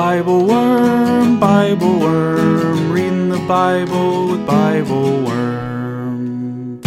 [0.00, 6.80] Bible Worm, Bible Worm, reading the Bible with Bible Worm.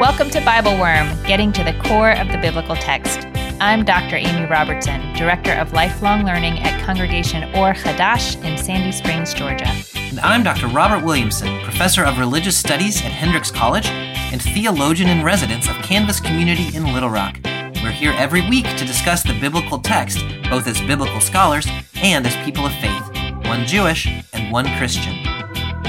[0.00, 3.26] Welcome to Bible Worm, getting to the core of the biblical text.
[3.60, 4.16] I'm Dr.
[4.16, 9.70] Amy Robertson, Director of Lifelong Learning at Congregation Or Hadash in Sandy Springs, Georgia.
[10.10, 10.66] And I'm Dr.
[10.66, 16.18] Robert Williamson, Professor of Religious Studies at Hendrix College and theologian in residence of Canvas
[16.18, 17.38] Community in Little Rock.
[17.80, 20.18] We're here every week to discuss the biblical text,
[20.50, 21.68] both as biblical scholars
[22.02, 23.04] and as people of faith,
[23.46, 25.14] one Jewish and one Christian.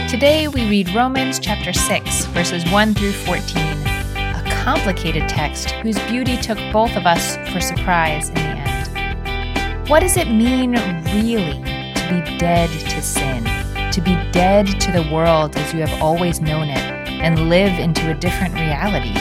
[0.08, 6.38] Today we read Romans chapter 6, verses 1 through 14, a complicated text whose beauty
[6.38, 9.90] took both of us for surprise in the end.
[9.90, 10.74] What does it mean,
[11.06, 11.54] really,
[11.96, 13.51] to be dead to sin?
[13.92, 18.10] To be dead to the world as you have always known it and live into
[18.10, 19.12] a different reality?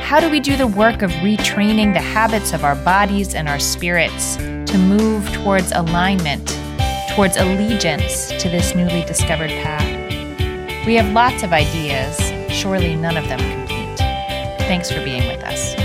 [0.00, 3.58] How do we do the work of retraining the habits of our bodies and our
[3.58, 6.56] spirits to move towards alignment,
[7.16, 10.86] towards allegiance to this newly discovered path?
[10.86, 12.16] We have lots of ideas,
[12.52, 13.98] surely none of them complete.
[14.68, 15.83] Thanks for being with us.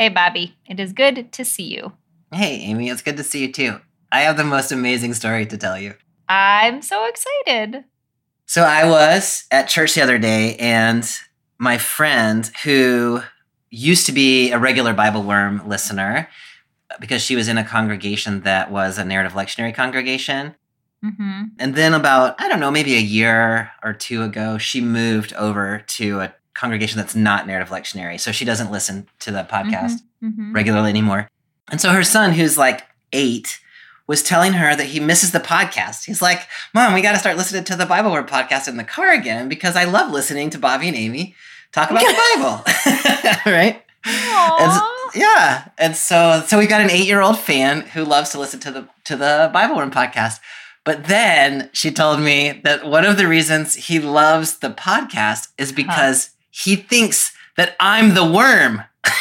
[0.00, 1.92] Hey, Bobby, it is good to see you.
[2.32, 3.80] Hey, Amy, it's good to see you too.
[4.10, 5.92] I have the most amazing story to tell you.
[6.26, 7.84] I'm so excited.
[8.46, 11.06] So I was at church the other day, and
[11.58, 13.20] my friend, who
[13.68, 16.30] used to be a regular Bible Worm listener,
[16.98, 20.54] because she was in a congregation that was a narrative lectionary congregation.
[21.04, 21.42] Mm-hmm.
[21.58, 25.84] And then, about, I don't know, maybe a year or two ago, she moved over
[25.88, 28.20] to a congregation that's not narrative lectionary.
[28.20, 30.52] So she doesn't listen to the podcast Mm-hmm.
[30.52, 31.28] regularly anymore.
[31.70, 32.82] And so her son, who's like
[33.14, 33.58] eight,
[34.06, 36.04] was telling her that he misses the podcast.
[36.04, 38.84] He's like, Mom, we got to start listening to the Bible Worm podcast in the
[38.84, 41.34] car again because I love listening to Bobby and Amy
[41.72, 42.62] talk about the Bible.
[43.50, 43.82] right?
[44.04, 45.68] And so- yeah.
[45.78, 48.70] And so so we got an eight year old fan who loves to listen to
[48.70, 50.38] the to the Bible Worm podcast.
[50.84, 55.72] But then she told me that one of the reasons he loves the podcast is
[55.72, 58.82] because he thinks that I'm the worm.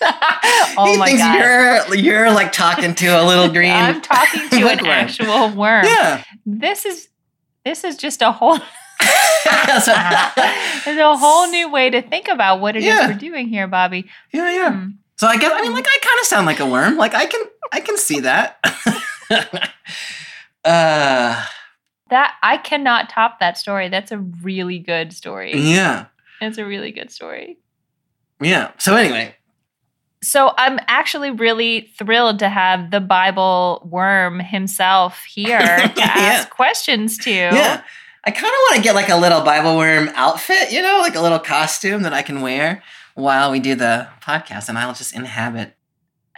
[0.00, 1.38] oh he my thinks god.
[1.38, 3.72] you're you're like talking to a little green.
[3.72, 5.84] I'm talking to an actual worm.
[5.84, 6.22] Yeah.
[6.46, 7.08] This is
[7.64, 8.58] this is just a whole
[9.64, 9.88] There's
[10.98, 13.08] a whole new way to think about what it is Yeah.
[13.08, 14.06] we're doing here, Bobby.
[14.32, 14.72] yeah, yeah.
[14.72, 14.90] Hmm.
[15.16, 16.96] So I guess I mean like I kind of sound like a worm.
[16.96, 17.40] Like I can
[17.72, 18.58] I can see that.
[20.64, 21.44] uh
[22.10, 23.88] That I cannot top that story.
[23.88, 25.52] That's a really good story.
[25.56, 26.06] yeah.
[26.40, 27.58] It's a really good story.
[28.40, 28.70] Yeah.
[28.78, 29.34] So anyway,
[30.22, 36.12] So I'm actually really thrilled to have the Bible worm himself here to Yeah.
[36.16, 37.30] ask questions to.
[37.30, 37.82] Yeah.
[38.24, 41.14] I kind of want to get like a little Bible worm outfit, you know, like
[41.14, 42.82] a little costume that I can wear
[43.14, 45.74] while we do the podcast, and I'll just inhabit.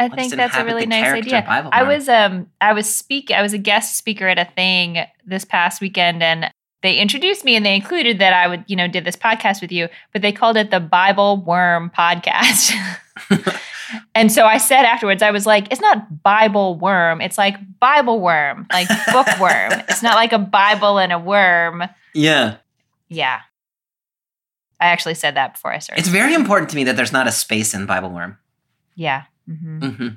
[0.00, 1.44] I think that's a really nice idea.
[1.46, 5.44] I was um I was speak I was a guest speaker at a thing this
[5.44, 6.50] past weekend and
[6.82, 9.70] they introduced me and they included that I would, you know, did this podcast with
[9.70, 12.72] you, but they called it the Bible Worm podcast.
[14.14, 18.20] and so I said afterwards, I was like, it's not Bible worm, it's like Bible
[18.20, 19.72] worm, like bookworm.
[19.88, 21.84] it's not like a Bible and a worm.
[22.14, 22.56] Yeah.
[23.08, 23.40] Yeah.
[24.80, 26.00] I actually said that before I started.
[26.00, 28.38] It's very important to me that there's not a space in Bible worm.
[28.94, 29.24] yeah.
[29.58, 30.08] Hmm hmm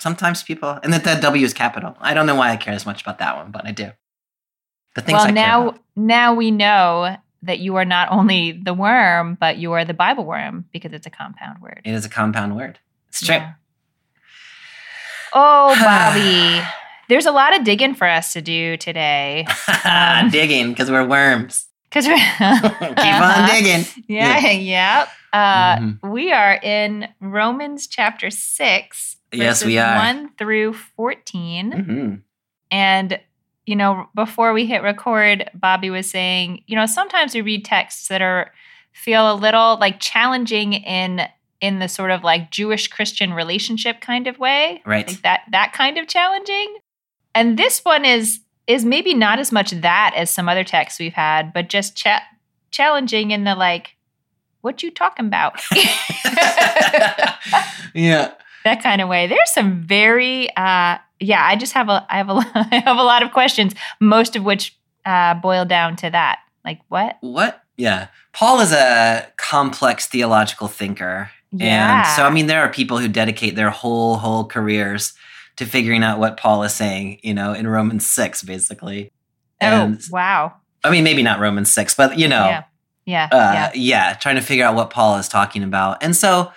[0.00, 1.96] Sometimes people, and that that W is capital.
[2.00, 3.92] I don't know why I care as much about that one, but I do.
[4.96, 9.36] The things well I now now we know that you are not only the worm
[9.40, 12.56] but you are the bible worm because it's a compound word It is a compound
[12.56, 12.78] word.
[13.08, 13.34] It's true.
[13.36, 13.52] Yeah.
[15.32, 16.66] oh bobby
[17.08, 19.46] there's a lot of digging for us to do today
[19.84, 21.66] Um, digging because we're worms.
[21.90, 22.16] because we're
[22.96, 23.84] Keep on digging.
[24.08, 26.10] yeah yeah uh, Mhm.
[26.10, 29.96] we are in romans chapter 6 Yes, we are.
[29.98, 32.22] 1 through 14 Mhm.
[32.70, 33.20] And,
[33.66, 38.08] you know, before we hit record, Bobby was saying, you know, sometimes we read texts
[38.08, 38.52] that are
[38.92, 41.26] feel a little like challenging in
[41.60, 44.82] in the sort of like Jewish Christian relationship kind of way.
[44.86, 45.08] Right.
[45.08, 46.76] Like that that kind of challenging.
[47.34, 51.12] And this one is is maybe not as much that as some other texts we've
[51.14, 52.22] had, but just cha-
[52.70, 53.93] challenging in the like
[54.64, 55.60] what you talking about?
[57.94, 58.32] yeah.
[58.64, 59.26] that kind of way.
[59.26, 62.32] There's some very uh yeah, I just have a I have a
[62.72, 66.40] I have a lot of questions, most of which uh boil down to that.
[66.64, 67.18] Like what?
[67.20, 67.62] What?
[67.76, 68.08] Yeah.
[68.32, 71.30] Paul is a complex theological thinker.
[71.52, 71.98] Yeah.
[71.98, 75.12] And so, I mean, there are people who dedicate their whole, whole careers
[75.56, 79.12] to figuring out what Paul is saying, you know, in Romans 6, basically.
[79.60, 80.54] Oh, And wow.
[80.82, 82.64] I mean, maybe not Romans 6, but, you know, Yeah.
[83.06, 83.28] Yeah.
[83.30, 83.70] uh, yeah.
[83.74, 86.02] yeah, trying to figure out what Paul is talking about.
[86.02, 86.52] And so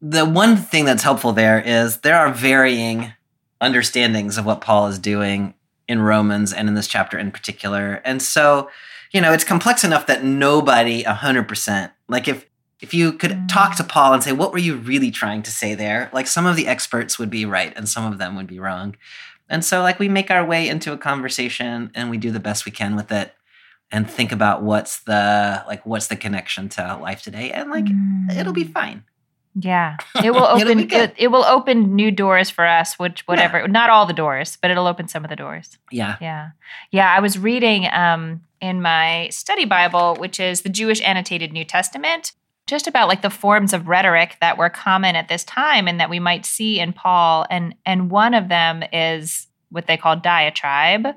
[0.00, 3.12] the one thing that's helpful there is there are varying
[3.60, 5.54] understandings of what Paul is doing
[5.88, 8.02] in Romans and in this chapter in particular.
[8.04, 8.68] And so,
[9.12, 12.46] you know, it's complex enough that nobody 100%, like if
[12.80, 13.48] if you could Mm.
[13.48, 16.10] talk to Paul and say, what were you really trying to say there?
[16.12, 18.96] Like some of the experts would be right and some of them would be wrong.
[19.48, 22.64] And so, like, we make our way into a conversation and we do the best
[22.64, 23.32] we can with it
[23.92, 27.86] and think about what's the like what's the connection to life today and like
[28.36, 28.72] it'll be Mm.
[28.72, 29.04] fine
[29.54, 30.80] Yeah, it will open.
[30.90, 32.98] it, it will open new doors for us.
[32.98, 35.76] Which whatever, not all the doors, but it'll open some of the doors.
[35.90, 36.50] yeah Yeah,
[36.90, 37.12] yeah.
[37.14, 42.32] I was reading um, in my study Bible, which is the Jewish annotated New Testament,
[42.66, 46.08] just about like the forms of rhetoric that were common at this time and that
[46.08, 47.44] we might see in Paul.
[47.50, 51.08] And and one of them is what they call diatribe,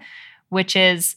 [0.50, 1.16] which is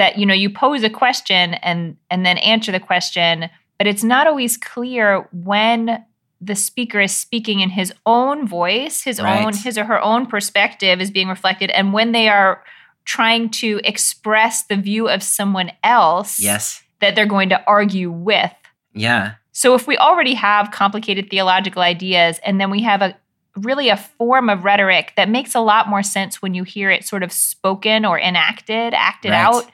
[0.00, 3.48] that you know you pose a question and and then answer the question,
[3.78, 6.04] but it's not always clear when
[6.40, 9.44] the speaker is speaking in his own voice, his Right.
[9.44, 12.64] own his or her own perspective is being reflected, and when they are
[13.04, 18.52] trying to express the view of someone else yes that they're going to argue with.
[18.94, 23.10] yeah So if we already have complicated theological ideas and then we have a
[23.56, 27.04] really a form of rhetoric that makes a lot more sense when you hear it
[27.04, 29.44] sort of spoken or enacted, acted Right.
[29.46, 29.64] out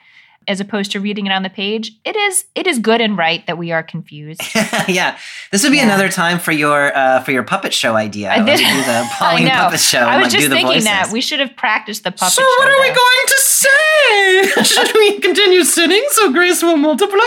[0.47, 3.45] as opposed to reading it on the page, it is it is good and right
[3.47, 4.41] that we are confused.
[4.87, 5.17] yeah
[5.51, 5.83] this would be Yeah.
[5.85, 8.67] another time for your uh for your puppet show idea I Like, did- do the
[9.09, 9.51] I Pauline know.
[9.51, 10.85] puppet show I and was like, just do the thinking voices.
[10.85, 12.55] that we should have practiced the puppet so show.
[12.59, 17.17] what are we going to say should we continue sinning so grace will multiply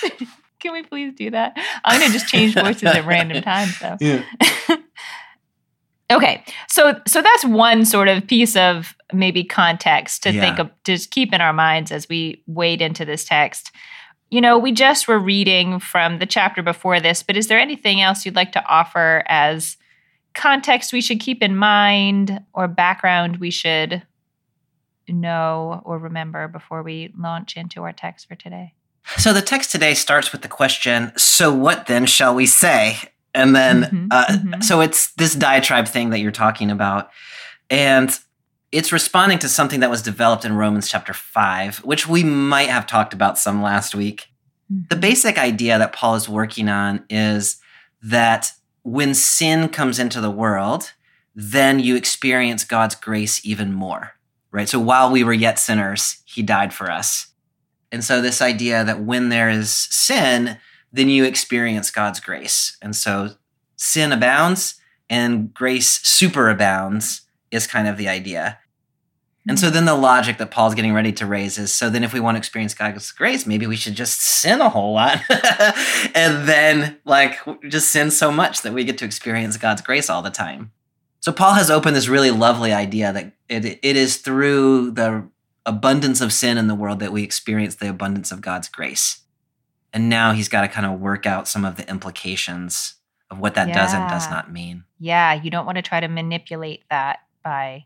[0.02, 0.28] my gosh.
[0.60, 1.54] Can we please do that?
[1.84, 3.98] I'm going to just change voices at random times though.
[4.00, 4.24] yeah
[6.12, 6.44] Okay.
[6.68, 10.42] So so that's one sort of piece of maybe context to Yeah.
[10.42, 13.72] think of to just keep in our minds as we wade into this text.
[14.30, 18.02] You know, we just were reading from the chapter before this, but is there anything
[18.02, 19.78] else you'd like to offer as
[20.34, 24.02] context we should keep in mind or background we should
[25.10, 28.74] know or remember before we launch into our text for today?
[29.18, 32.98] So the text today starts with the question, so what then shall we say?
[33.34, 34.64] And then, Mhm, uh, mhm.
[34.64, 37.10] so it's this diatribe thing that you're talking about.
[37.70, 38.18] And
[38.72, 42.88] it's responding to something that was developed in Romans chapter 5, which we might have
[42.88, 44.28] talked about some last week.
[44.90, 47.58] The basic idea that Paul is working on is
[48.02, 50.94] that when sin comes into the world,
[51.36, 54.14] then you experience God's grace even more,
[54.52, 54.70] right?
[54.70, 57.28] So while we were yet sinners, he died for us.
[57.92, 60.58] And so this idea that when there is sin,
[60.92, 62.78] then you experience God's grace.
[62.82, 63.32] And so
[63.76, 64.76] sin abounds
[65.10, 67.22] and grace superabounds
[67.52, 68.60] is kind of the idea.
[69.48, 69.74] And so hmm.
[69.74, 72.36] then the logic that Paul's getting ready to raise is so then if we want
[72.36, 75.20] to experience God's grace, maybe we should just sin a whole lot.
[76.16, 80.22] and then like just sin so much that we get to experience God's grace all
[80.22, 80.72] the time.
[81.20, 85.28] So Paul has opened this really lovely idea that it, it is through the
[85.66, 89.22] abundance of sin in the world that we experience the abundance of God's grace.
[89.94, 92.96] And now he's got to kind of work out some of the implications
[93.30, 94.84] of what that does and does not mean.
[95.00, 97.86] Yeah, you don't want to try to manipulate that by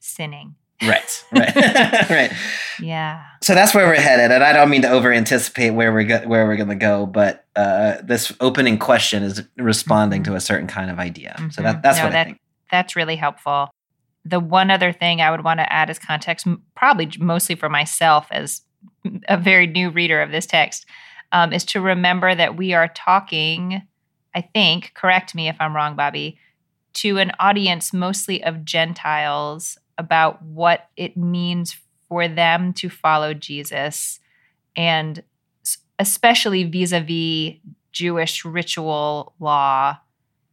[0.00, 0.54] sinning.
[0.82, 1.54] Right, right,
[2.10, 2.32] right.
[2.80, 3.22] Yeah.
[3.40, 6.26] So that's where we're headed, and I don't mean to over anticipate where we're go-
[6.26, 10.26] where we're going to go, but uh, this opening question is responding Mhm.
[10.26, 11.36] to a certain kind of idea.
[11.50, 11.64] So Mhm.
[11.64, 12.40] that, that's No, what I think.
[12.72, 13.70] That's really helpful.
[14.24, 18.26] The one other thing I would want to add as context, probably mostly for myself
[18.32, 18.62] as
[19.28, 20.86] a very new reader of this text,
[21.32, 23.82] um, is to remember that we are talking,
[24.34, 26.38] I think, correct me if I'm wrong, Bobby,
[26.94, 31.76] to an audience mostly of Gentiles about what it means
[32.08, 34.20] for them to follow Jesus
[34.76, 35.22] and
[35.98, 37.56] especially vis a vis
[37.92, 39.98] Jewish ritual law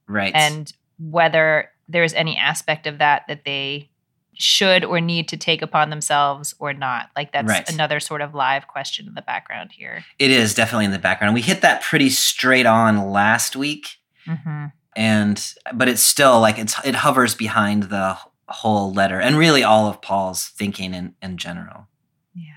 [0.07, 0.33] Right.
[0.35, 3.89] and whether there's any aspect of that that they
[4.39, 7.09] should or need to take upon themselves or not.
[7.15, 7.69] Like that's Right.
[7.69, 10.03] another sort of live question in the background here.
[10.17, 11.33] it is definitely in the background.
[11.33, 14.65] We hit that pretty straight on last week, Mm-hmm.
[14.95, 18.17] and but it's still like it's it hovers behind the
[18.47, 21.87] whole letter and really all of Paul's thinking in, in general.
[22.33, 22.53] Yeah.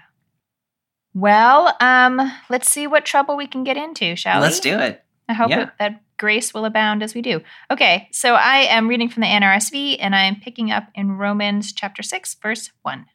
[1.15, 4.43] Well, um, let's see what trouble we can get into, shall we?
[4.43, 5.05] Let's do it.
[5.29, 5.61] I hope Yeah.
[5.65, 7.41] it- that grace will abound as we do.
[7.69, 11.73] Okay, so I am reading from the NRSV and I am picking up in Romans
[11.73, 13.07] chapter 6, verse 1.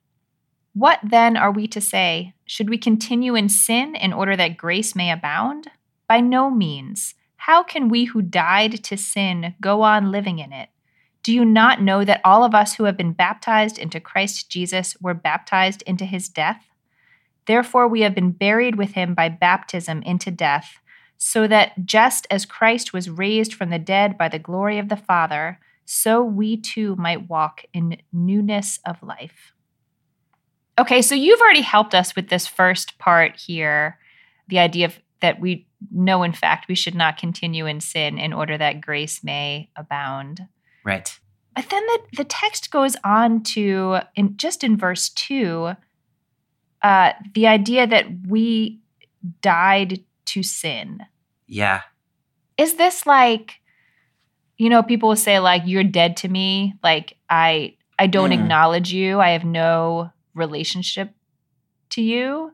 [0.73, 2.33] What then are we to say?
[2.45, 5.69] Should we continue in sin in order that grace may abound?
[6.09, 7.15] By no means.
[7.37, 10.67] How can we who died to sin go on living in it?
[11.23, 14.97] Do you not know that all of us who have been baptized into Christ Jesus
[14.99, 16.65] were baptized into his death?
[17.45, 20.81] Therefore, we have been buried with him by baptism into death,
[21.17, 24.95] so that just as Christ was raised from the dead by the glory of the
[24.95, 29.53] Father, so we too might walk in newness of life.
[30.79, 33.97] Okay, so you've already helped us with this first part here
[34.47, 38.33] the idea of that we know, in fact, we should not continue in sin in
[38.33, 40.47] order that grace may abound.
[40.83, 41.19] Right.
[41.55, 45.71] But then the, the text goes on to, in just in verse 2,
[46.83, 48.79] uh, the idea that we
[49.41, 51.01] died to sin.
[51.47, 51.81] Yeah.
[52.57, 53.55] Is this like,
[54.57, 58.41] you know, people will say like you're dead to me, like I I don't Mm.
[58.41, 59.19] acknowledge you.
[59.19, 61.13] I have no relationship
[61.91, 62.51] to you.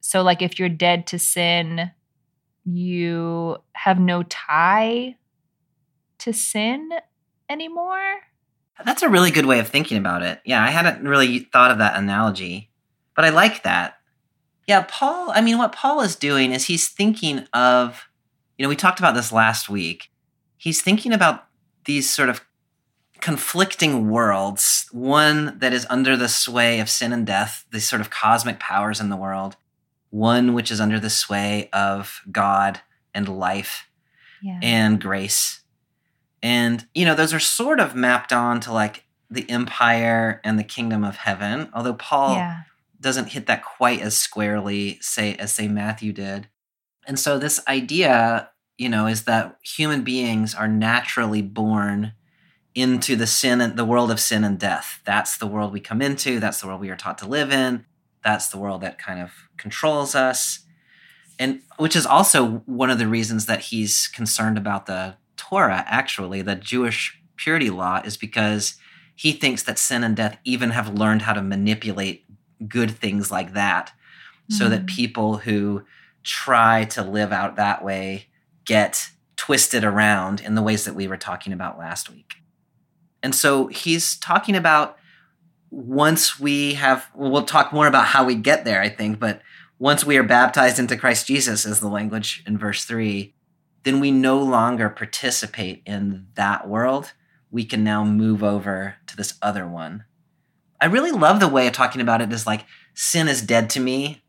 [0.00, 1.90] So like if you're dead to sin,
[2.64, 5.16] you have no tie
[6.18, 6.90] to sin
[7.48, 8.20] anymore?
[8.84, 10.40] That's a really good way of thinking about it.
[10.44, 12.70] Yeah, I hadn't really thought of that analogy,
[13.14, 13.94] but I like that.
[14.70, 18.08] Yeah, Paul, I mean, what Paul is doing is he's thinking of,
[18.56, 20.12] you know, we talked about this last week.
[20.56, 21.48] He's thinking about
[21.86, 22.42] these sort of
[23.20, 28.10] conflicting worlds one that is under the sway of sin and death, these sort of
[28.10, 29.56] cosmic powers in the world,
[30.10, 32.80] one which is under the sway of God
[33.12, 33.88] and life
[34.40, 34.60] Yeah.
[34.62, 35.62] and grace.
[36.44, 40.62] And, you know, those are sort of mapped on to like the empire and the
[40.62, 42.60] kingdom of heaven, although Paul yeah.
[43.00, 46.48] Doesn't hit that quite as squarely, say, as say Matthew did.
[47.06, 52.12] And so this idea, you know, is that human beings are naturally born
[52.74, 55.00] into the sin and the world of sin and death.
[55.04, 57.84] That's the world we come into, that's the world we are taught to live in.
[58.22, 60.60] That's the world that kind of controls us.
[61.38, 66.42] And which is also one of the reasons that he's concerned about the Torah, actually,
[66.42, 68.74] the Jewish purity law, is because
[69.16, 72.24] he thinks that sin and death even have learned how to manipulate
[72.68, 73.92] good things like that
[74.48, 74.88] so that Mm.
[74.88, 75.84] people who
[76.22, 78.26] try to live out that way
[78.64, 82.34] get twisted around in the ways that we were talking about last week.
[83.22, 84.96] And so he's talking about
[85.70, 89.40] once we have, well, we'll talk more about how we get there, I think, but
[89.78, 93.34] once we are baptized into Christ Jesus, is the language in verse three,
[93.84, 97.12] then we no longer participate in that world.
[97.50, 100.04] We can now move over to this other one.
[100.80, 102.32] I really love the way of talking about it.
[102.32, 104.22] is like sin is dead to me.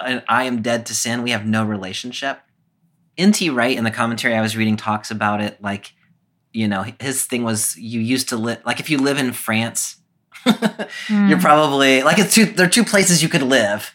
[0.00, 1.22] I I am dead to sin.
[1.22, 2.40] We have no relationship.
[3.18, 3.50] N.T.
[3.50, 5.92] Wright in the commentary I was reading talks about it like,
[6.52, 9.96] you know, his thing was you used to live, like if you live in France,
[10.46, 11.40] you're Mm.
[11.40, 13.94] probably like it's two, there are two places you could live.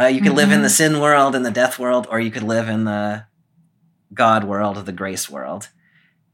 [0.00, 0.76] Uh, you could live in the Mhm.
[0.76, 3.26] sin world and the death world, or you could live in the
[4.12, 5.68] God world or the grace world.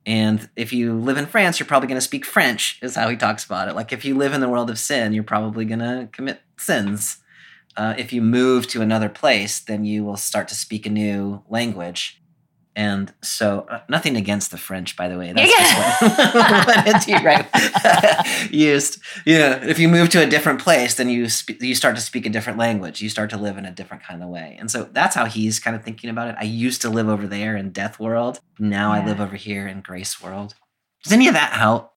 [0.06, 3.16] And if you live in France, you're probably going to speak French, is how he
[3.16, 3.74] talks about it.
[3.74, 7.18] Like if you live in the world of sin, you're probably going to commit sins.
[7.76, 11.42] Uh, if you move to another place, then you will start to speak a new
[11.48, 12.19] language.
[12.76, 15.32] And so, uh, nothing against the French, by the way.
[15.32, 17.24] That's just what.
[17.24, 19.00] Wright used.
[19.26, 22.26] Yeah, if you move to a different place, then you sp- you start to speak
[22.26, 23.02] a different language.
[23.02, 24.56] You start to live in a different kind of way.
[24.58, 26.36] And so that's how he's kind of thinking about it.
[26.38, 28.40] I used to live over there in Death World.
[28.58, 30.54] Now I live over here in Grace World.
[31.02, 31.92] Does any of that help?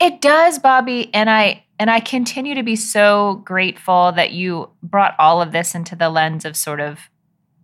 [0.00, 5.14] It does, Bobby, and I and I continue to be so grateful that you brought
[5.18, 6.98] all of this into the lens of sort of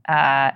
[0.09, 0.53] uh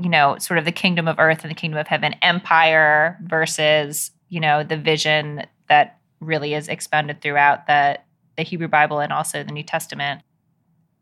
[0.00, 4.10] you know, sort of the kingdom of earth and the kingdom of heaven, empire versus,
[4.28, 7.98] you know, the vision that really is expounded throughout the
[8.36, 10.22] the Hebrew Bible and also the New Testament.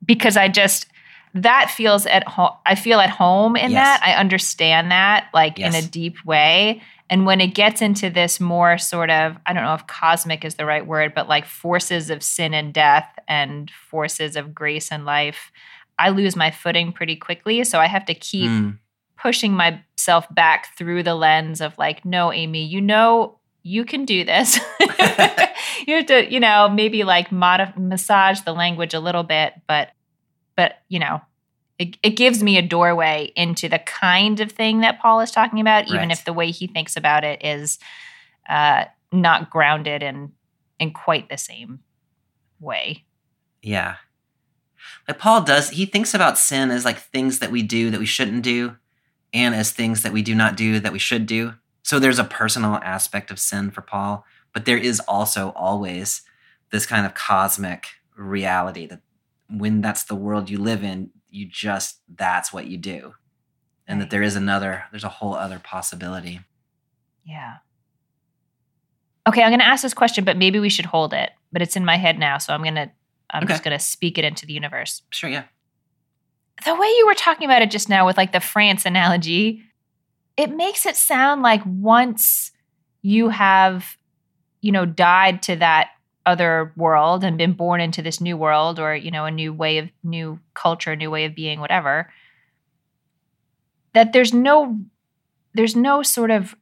[0.04, 0.86] Because I just
[1.34, 4.00] that feels at home I feel at home in Yes.
[4.00, 4.06] that.
[4.06, 6.80] I understand that like in a deep way.
[7.10, 10.56] And when it gets into this more sort of, I don't know if cosmic is
[10.56, 15.04] the right word, but like forces of sin and death and forces of grace and
[15.04, 15.52] life,
[15.98, 17.62] I lose my footing pretty quickly.
[17.64, 18.78] So I have to keep Mm,
[19.26, 24.24] pushing myself back through the lens of like, no, Amy, you know, you can do
[24.24, 24.56] this.
[25.88, 29.90] you have to, you know, maybe like modif- massage the language a little bit, but,
[30.56, 31.20] but, you know,
[31.76, 35.58] it, it gives me a doorway into the kind of thing that Paul is talking
[35.60, 36.12] about, even Right.
[36.12, 37.80] if the way he thinks about it is
[38.48, 40.30] uh, not grounded in
[40.78, 41.80] in quite the same
[42.60, 43.04] way.
[43.60, 43.96] yeah.
[45.08, 48.06] Like Paul does, he thinks about sin as like things that we do that we
[48.06, 48.76] shouldn't do,
[49.36, 51.54] and as things that we do not do that we should do.
[51.82, 56.22] So there's a personal aspect of sin for Paul, but there is also always
[56.70, 59.02] this kind of cosmic reality that
[59.48, 63.14] when that's the world you live in, you just that's what you do.
[63.88, 64.04] and Right.
[64.06, 66.40] that there is another, there's a whole other possibility.
[67.24, 67.58] Yeah.
[69.28, 71.30] Okay, I'm going to ask this question, but maybe we should hold it.
[71.52, 72.90] But it's in my head now, so I'm going to
[73.30, 73.52] I'm Okay.
[73.54, 75.02] just going to speak it into the universe.
[75.10, 75.44] Sure, yeah.
[76.64, 79.62] The way you were talking about it just now with like the France analogy,
[80.36, 82.52] it makes it sound like once
[83.02, 83.96] you have
[84.62, 85.90] you know died to that
[86.24, 89.78] other world and been born into this new world or you know a new way
[89.78, 92.12] of new culture, a new way of being, whatever,
[93.94, 94.78] that there's no
[95.54, 96.54] there's no sort of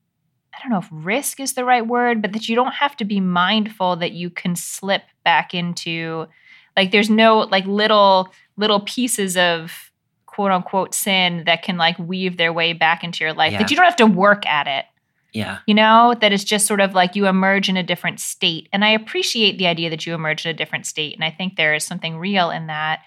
[0.55, 3.05] I don't know if risk is the right word, but that you don't have to
[3.05, 6.27] be mindful that you can slip back into
[6.77, 9.91] like there's no like little little pieces of
[10.27, 13.53] quote unquote sin that can like weave their way back into your life.
[13.53, 13.59] Yeah.
[13.59, 14.85] That you don't have to work at it.
[15.33, 15.59] Yeah.
[15.67, 18.69] You know, that it's just sort of like you emerge in a different state.
[18.73, 21.15] And I appreciate the idea that you emerge in a different state.
[21.15, 23.01] And I think there is something real in that.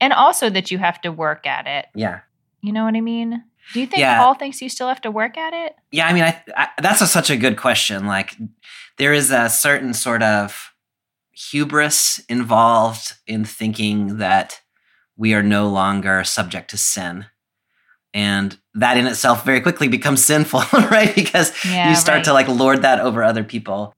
[0.00, 1.86] And also that you have to work at it.
[1.94, 2.20] Yeah.
[2.60, 3.44] You know what I mean?
[3.72, 4.18] Do you think Yeah.
[4.18, 5.76] Paul thinks you still have to work at it?
[5.92, 8.06] Yeah, I mean, I, I, that's a, such a good question.
[8.06, 8.36] Like,
[8.96, 10.72] there is a certain sort of
[11.38, 14.60] hubris involved in thinking that
[15.16, 17.26] we are no longer subject to sin.
[18.14, 21.14] And that in itself very quickly becomes sinful, right?
[21.14, 21.90] Because Yeah.
[21.90, 22.24] you start right.
[22.24, 23.94] to like lord that over other people.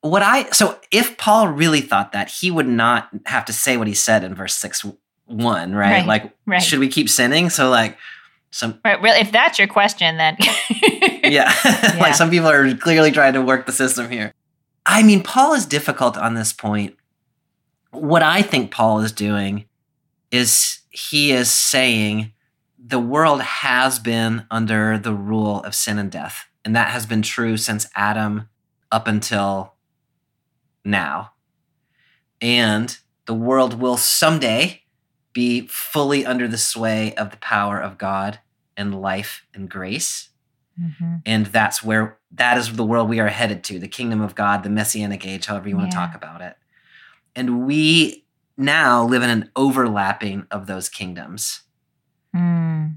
[0.00, 3.86] What I, so if Paul really thought that, he would not have to say what
[3.86, 4.84] he said in verse 6
[5.26, 5.90] 1, right?
[5.90, 6.62] Right, Like, right.
[6.62, 7.48] should we keep sinning?
[7.48, 7.96] So, like,
[8.50, 9.00] some Right.
[9.00, 10.54] Really, if that's your question, then yeah.
[11.24, 11.96] Yeah.
[11.98, 14.34] like some people are clearly trying to work the system here.
[14.86, 16.96] I mean, Paul is difficult on this point.
[17.90, 19.66] What I think Paul is doing
[20.30, 22.32] is he is saying
[22.78, 26.46] the world has been under the rule of sin and death.
[26.64, 28.48] And that has been true since Adam
[28.90, 29.74] up until
[30.84, 31.32] now.
[32.40, 34.82] And the world will someday
[35.32, 38.40] be fully under the sway of the power of God
[38.76, 40.30] and life and grace
[40.80, 41.22] Mhm.
[41.24, 44.62] and that's where that is the world we are headed to the kingdom of god
[44.64, 46.56] the messianic age however you want to talk about it
[47.36, 48.24] and we
[48.56, 51.62] now live in an overlapping of those kingdoms
[52.34, 52.96] Mm.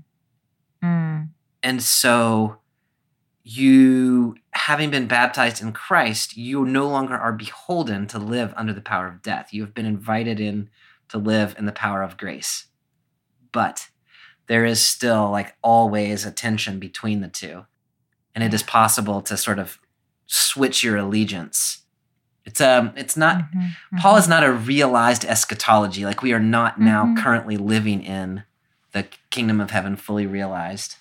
[0.84, 1.30] Mm.
[1.62, 2.58] and so
[3.44, 8.82] you having been baptized in christ you no longer are beholden to live under the
[8.82, 10.70] power of death you have been invited in
[11.10, 12.66] to live in the power of grace
[13.52, 13.90] but
[14.48, 17.66] there is still like always a tension between the two
[18.34, 19.80] and it is possible to sort of
[20.26, 21.80] switch your allegiance
[22.46, 23.72] it's um it's not Mhm.
[24.00, 26.06] Paul is not a realized eschatology.
[26.06, 27.18] Like we are not now Mhm.
[27.18, 28.44] currently living in
[28.94, 30.96] the kingdom of heaven fully realized.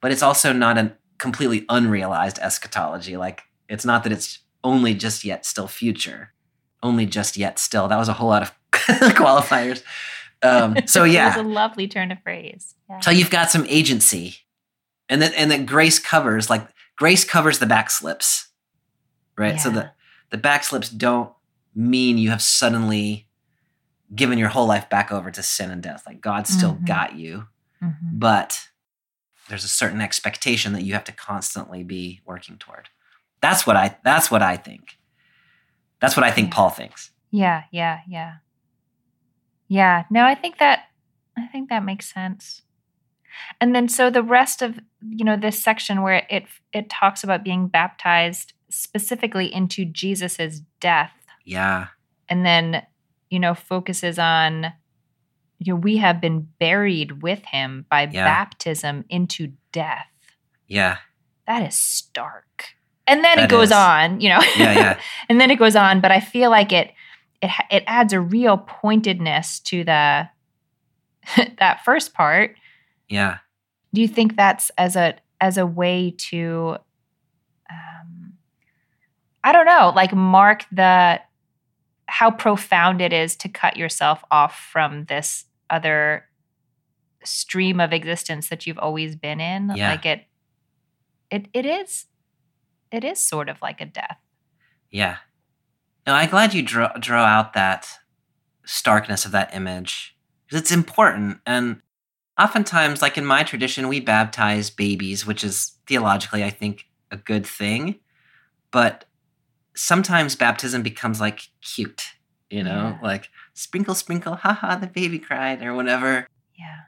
[0.00, 3.16] But it's also not a completely unrealized eschatology.
[3.16, 6.32] Like it's not that it's only just yet still future.
[6.84, 7.88] Only just yet still.
[7.88, 9.82] That was a whole lot of qualifiers.
[10.42, 11.36] Um, so it yeah.
[11.36, 12.74] was a lovely turn of phrase.
[12.88, 13.00] Yeah.
[13.00, 14.36] So you've got some agency.
[15.08, 18.48] And then and then grace covers like grace covers the back slips.
[19.38, 19.60] Right?
[19.60, 19.92] So the
[20.30, 21.30] the back slips don't
[21.74, 23.28] mean you have suddenly
[24.14, 26.04] given your whole life back over to sin and death.
[26.06, 26.86] Like God still Mhm.
[26.86, 27.46] got you,
[27.82, 27.94] Mhm.
[28.18, 28.68] but
[29.48, 32.88] there's a certain expectation that you have to constantly be working toward.
[33.40, 34.98] That's what I that's what I think.
[36.00, 36.54] That's what I think Yeah.
[36.54, 37.10] Paul thinks.
[37.30, 38.36] Yeah, yeah, yeah.
[39.68, 40.04] Yeah.
[40.10, 40.84] No, I think that
[41.36, 42.62] I think that makes sense.
[43.60, 47.44] And then so the rest of, you know, this section where it it talks about
[47.44, 51.12] being baptized specifically into Jesus's death
[51.44, 51.86] Yeah.
[52.28, 52.82] and then,
[53.30, 54.72] you know, focuses on
[55.58, 58.24] you know, we have been buried with him by Yeah.
[58.26, 60.06] baptism into death.
[60.68, 60.98] Yeah.
[61.46, 62.74] That is stark.
[63.06, 63.72] And then it goes is.
[63.72, 64.40] on, you know.
[64.56, 65.00] Yeah, yeah.
[65.30, 66.92] and then it goes on, but I feel like it
[67.46, 70.28] it it adds a real pointedness to the
[71.58, 72.56] that first part.
[73.08, 73.38] Yeah.
[73.94, 76.76] Do you think that's as a as a way to
[77.70, 78.34] um
[79.44, 81.20] I don't know, like mark the
[82.08, 86.24] how profound it is to cut yourself off from this other
[87.24, 89.72] stream of existence that you've always been in.
[89.74, 89.90] Yeah.
[89.90, 90.24] Like it
[91.30, 92.06] it it is
[92.92, 94.18] it is sort of like a death.
[94.90, 95.16] Yeah.
[96.06, 97.88] No, I'm glad you draw draw out that
[98.64, 100.16] starkness of that image
[100.46, 101.38] because it's important.
[101.46, 101.80] And
[102.38, 107.46] oftentimes, like in my tradition, we baptize babies, which is theologically, I think, a good
[107.46, 108.00] thing.
[108.70, 109.04] But
[109.74, 112.04] sometimes baptism becomes like cute,
[112.50, 112.98] you know, Yeah.
[113.02, 116.28] like sprinkle, sprinkle, haha, the baby cried, or whatever.
[116.58, 116.80] Yeah.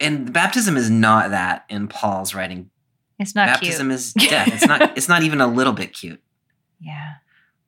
[0.00, 2.70] And baptism is not that in Paul's writing.
[3.18, 3.94] It's not baptism cute.
[4.00, 4.48] is death.
[4.48, 4.80] It's not.
[4.96, 6.22] It's not even a little bit cute
[6.80, 7.14] Yeah.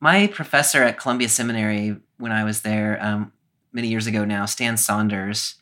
[0.05, 3.33] My professor at Columbia Seminary when I was there um,
[3.73, 5.55] many years ago now, Stan Saunders,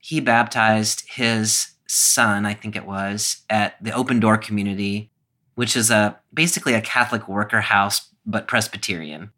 [0.00, 5.12] he baptized his son, I think it was, at the Open Door Community,
[5.54, 9.30] which is a basically a Catholic worker house but Presbyterian.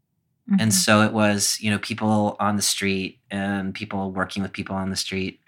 [0.58, 0.72] And Mhm.
[0.72, 4.88] so it was, you know, people on the street and people working with people on
[4.88, 5.38] the street.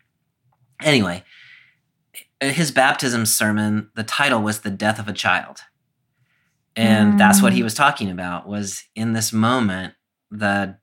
[0.83, 1.25] Anyway,
[2.43, 5.63] his baptism sermon, the title was The Death of a Child.
[6.77, 7.65] And that's what he Mm.
[7.65, 9.95] was talking about was in this moment
[10.31, 10.79] the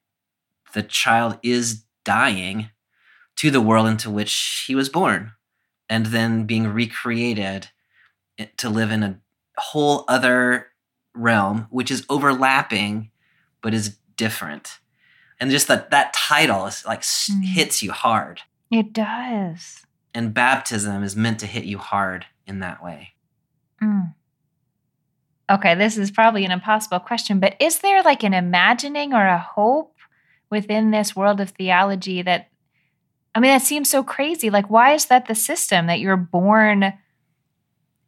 [0.74, 2.70] the child is dying
[3.38, 5.32] to the world into which he was born
[5.90, 7.70] and then being recreated
[8.58, 9.20] to live in a
[9.58, 10.68] whole other
[11.16, 13.10] realm which is overlapping
[13.62, 14.78] but is different
[15.40, 17.44] and just that that title is like Mm.
[17.44, 19.86] hits you hard it does.
[20.14, 23.14] and baptism is meant to hit you hard in that way
[23.82, 24.14] Mm.
[25.50, 29.40] Okay, this is probably an impossible question, but is there like an imagining or a
[29.40, 29.96] hope
[30.50, 32.50] within this world of theology that,
[33.34, 34.50] I mean, that seems so crazy.
[34.50, 36.94] Like, why is that the system that you're born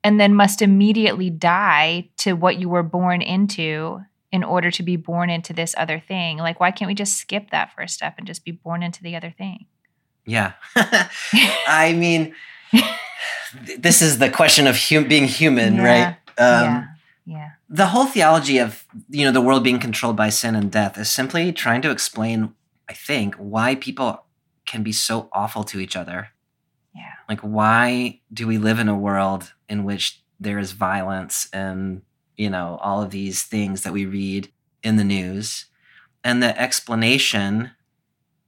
[0.04, 4.02] and then must immediately die to what you were born into
[4.32, 6.38] in order to be born into this other thing?
[6.38, 9.16] Like, why can't we just skip that first step and just be born into the
[9.16, 9.66] other thing?
[10.26, 10.54] yeah
[11.68, 12.34] i mean
[13.78, 16.86] this is the question of hum- being human Yeah, right um, yeah.
[17.32, 17.52] Yeah.
[17.70, 21.10] the whole theology of you know the world being controlled by sin and death is
[21.10, 22.54] simply trying to explain
[22.90, 24.26] i think why people
[24.66, 26.20] can be so awful to each other
[26.94, 27.14] Yeah.
[27.30, 32.02] like why do we live in a world in which there is violence and
[32.36, 34.52] you know all of these things that we read
[34.84, 35.68] in the news
[36.24, 37.72] and the explanation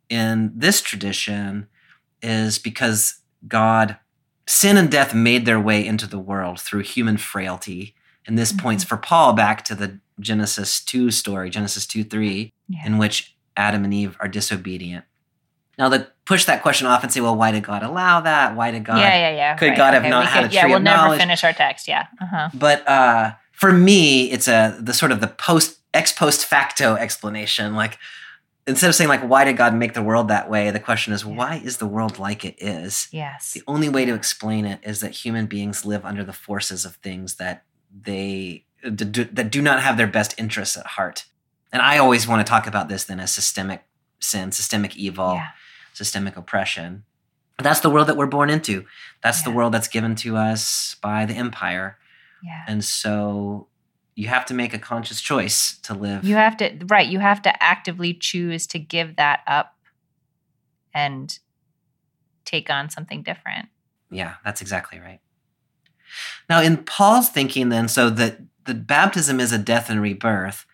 [0.09, 1.67] in this tradition
[2.21, 3.97] is because god
[4.45, 7.95] sin and death made their way into the world through human frailty
[8.27, 8.59] and this Mhm.
[8.61, 12.79] points for paul back to the genesis 2 story genesis 2 3 Yeah.
[12.85, 15.05] in which Adam and Eve are disobedient.
[15.77, 18.55] Now, to push that question off and say, well, why did God allow that?
[18.55, 18.97] Why did God?
[18.99, 19.53] yeah, yeah, yeah.
[19.55, 21.19] could God have not we had a tree Yeah, we'll of never knowledge?
[21.19, 21.87] finish our text.
[21.87, 22.07] Yeah.
[22.21, 22.49] Uh huh.
[22.53, 27.75] But uh, for me, it's a the sort of the post ex post facto explanation.
[27.75, 27.99] Like
[28.65, 30.71] instead of saying like, why did God make the world that way?
[30.71, 31.33] The question is, Yeah.
[31.35, 33.07] why is the world like it is?
[33.11, 33.51] Yes.
[33.53, 36.95] The only way to explain it is that human beings live under the forces of
[36.97, 37.63] things that
[38.01, 41.25] they that do not have their best interests at heart.
[41.71, 43.83] And I always want to talk about this then as systemic
[44.19, 45.47] sin, systemic evil, Yeah.
[45.93, 47.05] systemic oppression.
[47.59, 48.85] That's the world that we're born into.
[49.21, 51.97] That's the world that's given to us by the empire.
[52.43, 52.63] Yeah.
[52.67, 53.67] And so
[54.15, 56.23] you have to make a conscious choice to live.
[56.25, 57.07] You have to right.
[57.07, 59.75] You have to actively choose to give that up
[60.93, 61.39] and
[62.45, 63.69] take on something different.
[64.11, 65.19] Yeah, that's exactly right.
[66.49, 70.65] Now, in Paul's thinking, then, so that the baptism is a death and rebirth,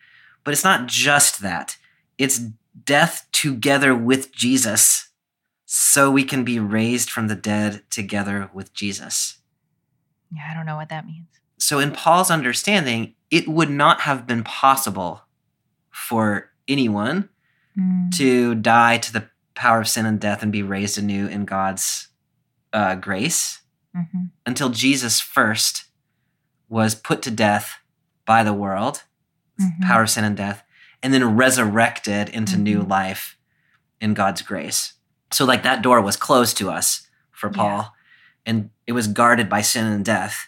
[0.44, 1.76] but it's not just that.
[2.18, 2.38] It's
[2.84, 5.08] death together with Jesus,
[5.66, 9.38] so we can be raised from the dead together with Jesus.
[10.34, 11.26] Yeah, I don't know what that means.
[11.58, 15.22] So, in Paul's understanding, it would not have been possible
[15.90, 17.28] for anyone
[17.78, 18.10] Mm.
[18.16, 22.08] to die to the power of sin and death and be raised anew in God's
[22.72, 23.59] uh, grace
[23.96, 24.30] Mhm.
[24.46, 25.86] until Jesus first
[26.68, 27.78] was put to death
[28.24, 29.02] by the world,
[29.60, 29.82] Mhm.
[29.82, 30.62] power of sin and death,
[31.02, 32.88] and then resurrected into new Mhm.
[32.88, 33.36] life
[34.00, 34.94] in God's grace.
[35.32, 37.56] So, like that door was closed to us for Yeah.
[37.56, 37.94] Paul,
[38.46, 40.46] and it was guarded by sin and death.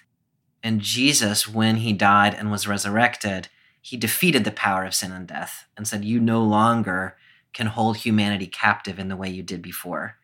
[0.63, 3.49] And Jesus, when he died and was resurrected,
[3.81, 7.17] he defeated the power of sin and death and said, You no longer
[7.53, 10.17] can hold humanity captive in the way you did before.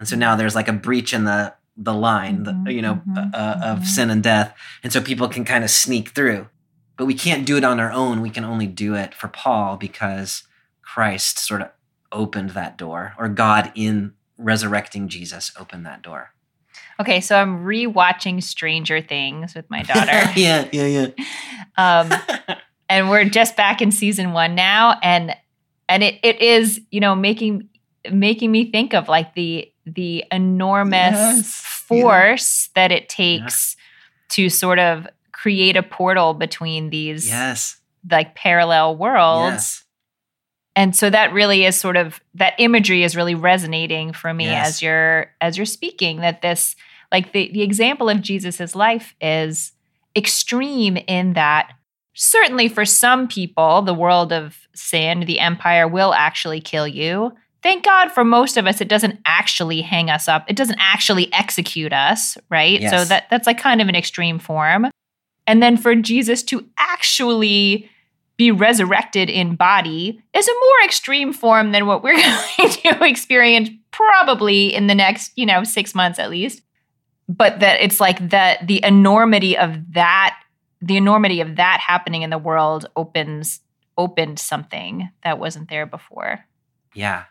[0.00, 3.02] And so now there's like a breach in the the line, Mhm, the, you know,
[3.08, 3.86] mhm, uh, of mhm.
[3.86, 6.48] sin and death, and so people can kind of sneak through.
[6.96, 8.20] But we can't do it on our own.
[8.20, 10.44] We can only do it for Paul because
[10.82, 11.70] Christ sort of
[12.12, 16.30] opened that door, or God in resurrecting Jesus opened that door.
[17.00, 20.12] Okay, so I'm rewatching Stranger Things with my daughter.
[20.36, 21.06] yeah, yeah, yeah.
[21.76, 22.12] um,
[22.88, 25.34] and we're just back in season one now, and
[25.88, 27.68] and it, it is you know making
[28.12, 33.76] making me think of like the the enormous Yes, force that it takes
[34.30, 37.78] to sort of create a portal between these yes,
[38.10, 39.52] like parallel worlds.
[39.52, 39.84] yes,
[40.76, 44.82] and so that really is sort of that imagery is really resonating for me as
[44.82, 46.74] you're as you're speaking that this
[47.12, 49.72] like the the example of Jesus's life is
[50.16, 51.72] extreme in that
[52.14, 57.32] certainly for some people the world of sin the empire will actually kill you
[57.64, 61.32] thank god for most of us it doesn't actually hang us up it doesn't actually
[61.32, 62.92] execute us right Yes.
[62.92, 64.86] so that that's like kind of an extreme form
[65.46, 67.90] and then for Jesus to actually
[68.38, 72.16] be resurrected in body is a more extreme form than what we're
[72.58, 76.62] going to experience probably in the next, you know, 6 months at least.
[77.28, 80.36] but that it's like that the enormity of that
[80.80, 83.60] the enormity of that happening in the world opens
[83.96, 86.40] opened something that wasn't there before.
[86.94, 87.24] Yeah.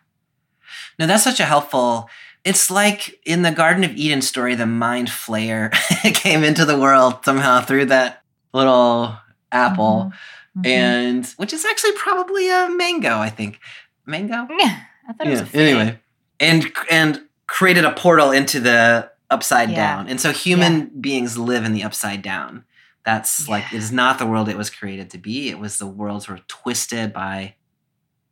[0.99, 2.09] No, that's such a helpful.
[2.43, 5.71] It's like in the Garden of Eden story, the mind flayer
[6.13, 8.21] came into the world somehow through that
[8.53, 9.15] little
[9.51, 10.11] apple,
[10.57, 10.67] Mhm.
[10.67, 13.59] and which is actually probably a mango, I think.
[14.05, 14.47] Mango?
[14.59, 15.61] yeah, I thought it was a fig.
[15.75, 15.99] anyway.
[16.39, 19.75] And and created a portal into the upside Yeah.
[19.95, 20.07] down.
[20.09, 22.65] And so human beings live in the upside down.
[23.05, 23.77] That's like Yeah.
[23.77, 25.49] it is not the world it was created to be.
[25.49, 27.55] It was the world sort of twisted by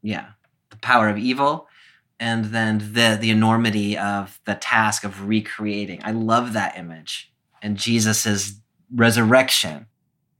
[0.03, 0.25] yeah,
[0.69, 1.67] the power of evil
[2.21, 5.99] and then the the enormity of the task of recreating.
[6.03, 7.33] I love that image.
[7.61, 8.61] And Jesus's
[8.93, 9.87] resurrection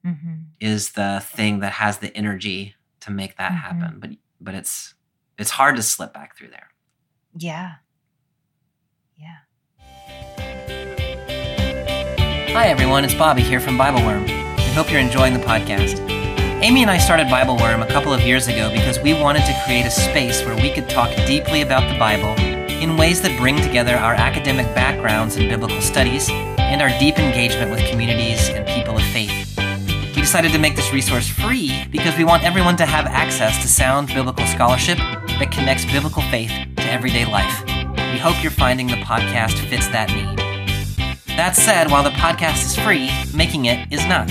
[0.06, 0.46] Mhm.
[0.60, 3.62] is the thing that has the energy to make that Mhm.
[3.62, 4.00] happen.
[4.00, 4.94] But but it's
[5.38, 6.70] it's hard to slip back through there.
[7.36, 7.76] Yeah.
[9.18, 9.38] Yeah.
[12.54, 13.06] Hi, everyone.
[13.06, 14.26] It's Bobby here from Bible Worm.
[14.26, 16.11] We hope you're enjoying the podcast.
[16.64, 19.62] Amy and I started Bible Worm a couple of years ago because we wanted to
[19.66, 22.36] create a space where we could talk deeply about the Bible
[22.70, 27.72] in ways that bring together our academic backgrounds in biblical studies and our deep engagement
[27.72, 29.58] with communities and people of faith.
[30.16, 33.68] We decided to make this resource free because we want everyone to have access to
[33.68, 37.66] sound biblical scholarship that connects biblical faith to everyday life.
[37.66, 40.38] We hope you're finding the podcast fits that need.
[41.38, 44.30] That said, while the podcast is free, making it is not.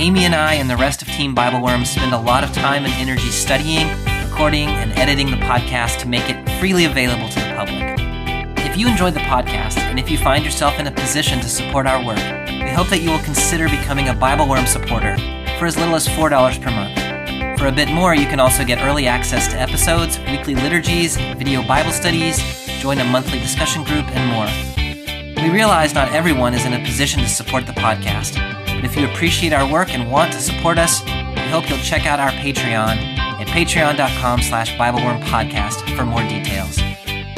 [0.00, 2.86] Amy and I and the rest of Team Bible Worm spend a lot of time
[2.86, 3.86] and energy studying,
[4.24, 8.64] recording, and editing the podcast to make it freely available to the public.
[8.64, 11.86] If you enjoy the podcast, and if you find yourself in a position to support
[11.86, 15.18] our work, we hope that you will consider becoming a Bible Worm supporter
[15.58, 17.58] for as little as $4 per month.
[17.60, 21.62] For a bit more, you can also get early access to episodes, weekly liturgies, video
[21.62, 22.38] Bible studies,
[22.80, 25.44] join a monthly discussion group, and more.
[25.44, 28.38] We realize not everyone is in a position to support the podcast,
[28.80, 32.06] but if you appreciate our work and want to support us, we hope you'll check
[32.06, 36.76] out our Patreon at patreon.com slash biblewormpodcast for more details.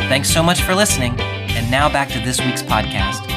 [0.09, 3.29] Thanks so much for listening, and now back to this week's podcast.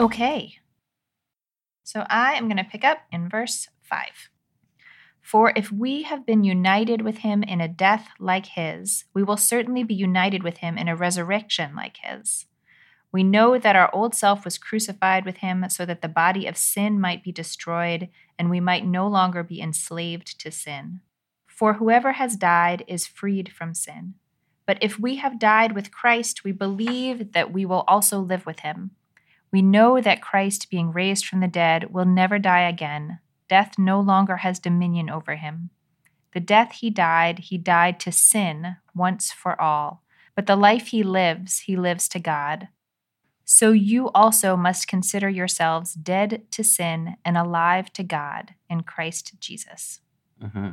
[0.00, 0.54] Okay.
[1.84, 4.06] So I am going to pick up in verse 5.
[5.22, 9.36] For if we have been united with him in a death like his, we will
[9.36, 12.46] certainly be united with him in a resurrection like his.
[13.14, 16.56] We know that our old self was crucified with him so that the body of
[16.56, 20.98] sin might be destroyed and we might no longer be enslaved to sin.
[21.46, 24.14] For whoever has died is freed from sin.
[24.66, 28.58] But if we have died with Christ, we believe that we will also live with
[28.60, 28.90] him.
[29.52, 33.20] We know that Christ, being raised from the dead, will never die again.
[33.48, 35.70] Death no longer has dominion over him.
[36.32, 40.02] The death he died, he died to sin once for all.
[40.34, 42.66] But the life he lives, he lives to God.
[43.44, 49.34] So you also must consider yourselves dead to sin and alive to God in Christ
[49.38, 50.00] Jesus.
[50.42, 50.70] Mm-hmm.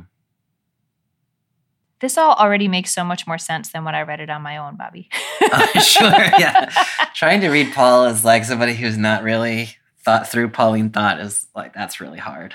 [2.00, 4.56] This all already makes so much more sense than when I read it on my
[4.56, 5.08] own, Bobby.
[5.82, 6.72] sure, yeah.
[7.14, 11.46] Trying to read Paul as like somebody who's not really thought through Pauline thought is
[11.54, 12.54] like that's really hard.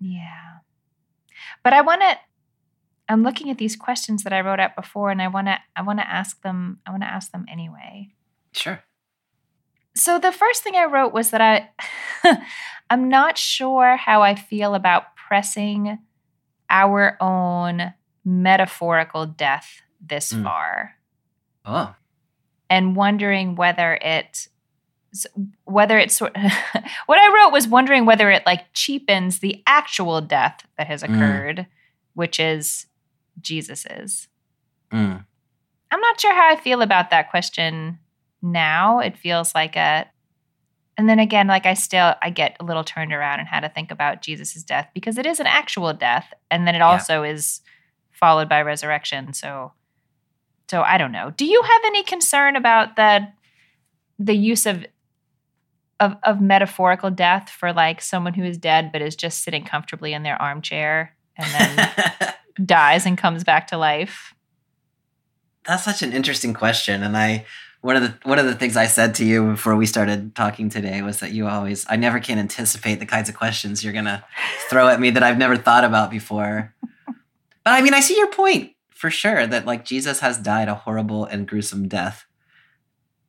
[0.00, 0.58] Yeah.
[1.62, 2.18] But I want to
[3.08, 5.82] I'm looking at these questions that I wrote out before and I want to I
[5.82, 8.10] want to ask them I want to ask them anyway.
[8.52, 8.82] Sure.
[9.94, 11.68] So the first thing I wrote was that I
[12.90, 15.98] I'm not sure how I feel about pressing
[16.70, 17.92] our own
[18.24, 20.44] metaphorical death this Mm.
[20.44, 20.94] far
[21.64, 21.94] Oh.
[22.70, 24.48] and wondering whether it
[25.64, 26.34] whether it's sort
[27.06, 31.14] what I wrote was wondering whether it like cheapens the actual death that has Mm.
[31.14, 31.66] occurred,
[32.14, 32.86] which is
[33.40, 34.28] Jesus's.
[34.90, 35.24] Mm.
[35.90, 37.98] I'm not sure how I feel about that question
[38.42, 38.98] now.
[38.98, 40.06] It feels like a
[40.98, 43.68] and then again, like I still I get a little turned around and how to
[43.68, 47.60] think about Jesus's death because it is an actual death, and then it also is
[48.10, 49.32] followed by resurrection.
[49.32, 49.72] So
[50.68, 51.30] so I don't know.
[51.36, 53.28] Do you have any concern about the
[54.18, 54.84] the use of
[56.00, 60.12] of, of metaphorical death for like someone who is dead but is just sitting comfortably
[60.12, 62.34] in their armchair and then
[62.66, 64.34] dies and comes back to life?
[65.64, 67.44] That's such an interesting question, and I
[67.82, 70.70] one of the one of the things I said to you before we started talking
[70.70, 74.24] today was that you always I never can anticipate the kinds of questions you're gonna
[74.70, 76.74] throw at me that I've never thought about before.
[77.64, 80.74] But I mean, I see your point for sure that like Jesus has died a
[80.74, 82.26] horrible and gruesome death.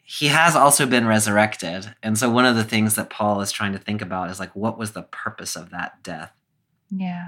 [0.03, 3.73] He has also been resurrected, and so one of the things that Paul is trying
[3.73, 6.31] to think about is like, what was the purpose of that death?
[6.89, 7.27] Yeah.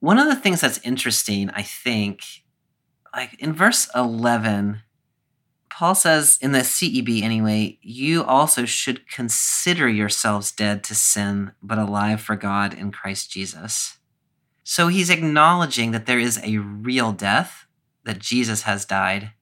[0.00, 2.24] one of the things that's interesting, I think,
[3.14, 4.82] like in verse 11,
[5.72, 11.78] Paul says in the CEB anyway, you also should consider yourselves dead to sin, but
[11.78, 13.98] alive for God in Christ Jesus.
[14.64, 17.66] So he's acknowledging that there is a real death,
[18.04, 19.32] that Jesus has died,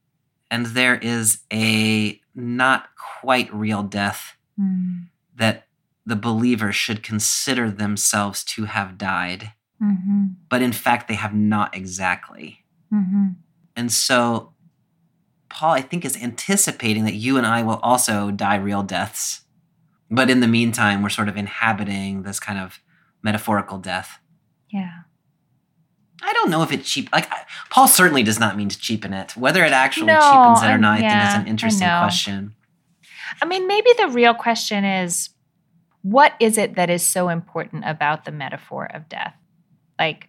[0.50, 2.88] and there is a not
[3.20, 5.06] quite real death Mm.
[5.36, 5.66] that
[6.04, 10.24] the believer should consider themselves to have died, Mm-hmm.
[10.50, 12.64] but in fact, they have not exactly.
[12.92, 13.28] Mm-hmm.
[13.74, 14.52] And so,
[15.50, 19.42] Paul, I think, is anticipating that you and I will also die real deaths.
[20.10, 22.80] But in the meantime, we're sort of inhabiting this kind of
[23.22, 24.18] metaphorical death.
[24.70, 24.90] Yeah.
[26.22, 27.08] I don't know if it cheap.
[27.12, 29.36] Like I- Paul certainly does not mean to cheapen it.
[29.36, 31.86] Whether it actually No, cheapens it or I- not, I think yeah, is an interesting
[31.88, 32.00] know.
[32.00, 32.54] question.
[33.42, 35.30] I mean, maybe the real question is
[36.02, 39.34] what is it that is so important about the metaphor of death?
[39.98, 40.28] Like,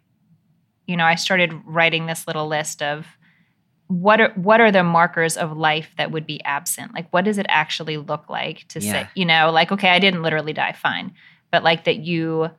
[0.88, 3.06] you know, I started writing this little list of
[3.92, 6.94] what are what are the markers of life that would be absent?
[6.94, 8.92] Like what does it actually look like to Yeah.
[8.92, 11.14] say, you know, like okay, I didn't literally die, fine.
[11.52, 12.50] But like that you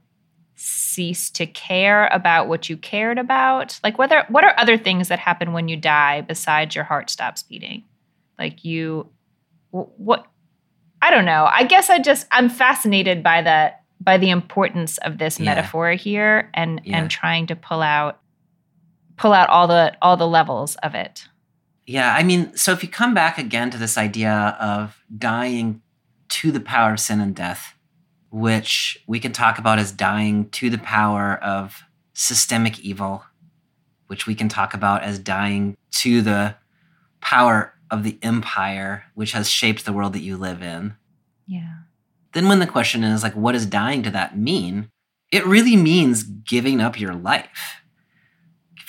[0.56, 3.80] cease to care about what you cared about?
[3.82, 7.42] Like whether what are other things that happen when you die besides your heart stops
[7.42, 7.84] beating?
[8.38, 9.08] Like you
[9.70, 10.26] wh- what
[11.00, 11.48] I don't know.
[11.50, 15.46] I guess I just I'm fascinated by the by the importance of this Yeah.
[15.46, 16.98] metaphor here and Yeah.
[16.98, 18.20] and trying to pull out
[19.16, 21.28] pull out all the all the levels of it.
[21.86, 25.82] Yeah, I mean, so if you come back again to this idea of dying
[26.28, 27.74] to the power of sin and death,
[28.30, 31.82] which we can talk about as dying to the power of
[32.14, 33.24] systemic evil,
[34.06, 36.54] which we can talk about as dying to the
[37.20, 40.94] power of the empire which has shaped the world that you live in.
[41.46, 41.74] Yeah.
[42.32, 44.88] Then when the question is like what does dying to that mean?
[45.30, 47.81] It really means giving up your life.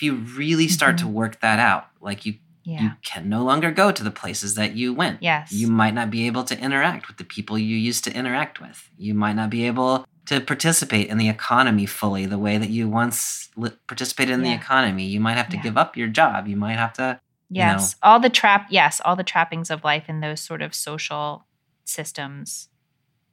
[0.04, 1.14] You really start to mm-hmm.
[1.14, 2.34] work that out, like you
[2.66, 2.82] Yeah.
[2.82, 5.22] you can no longer go to the places that you went.
[5.22, 5.52] yes.
[5.52, 8.90] You might not be able to interact with the people you used to interact with.
[8.98, 12.88] You might not be able to participate in the economy fully the way that you
[12.88, 15.06] once li- participated in the economy.
[15.06, 15.64] You might have to Yeah.
[15.64, 16.48] give up your job.
[16.48, 17.72] You might have to, you know.
[17.74, 17.96] yes.
[18.02, 21.46] All the trap yes, all the trappings of life in those sort of social
[21.84, 22.70] systems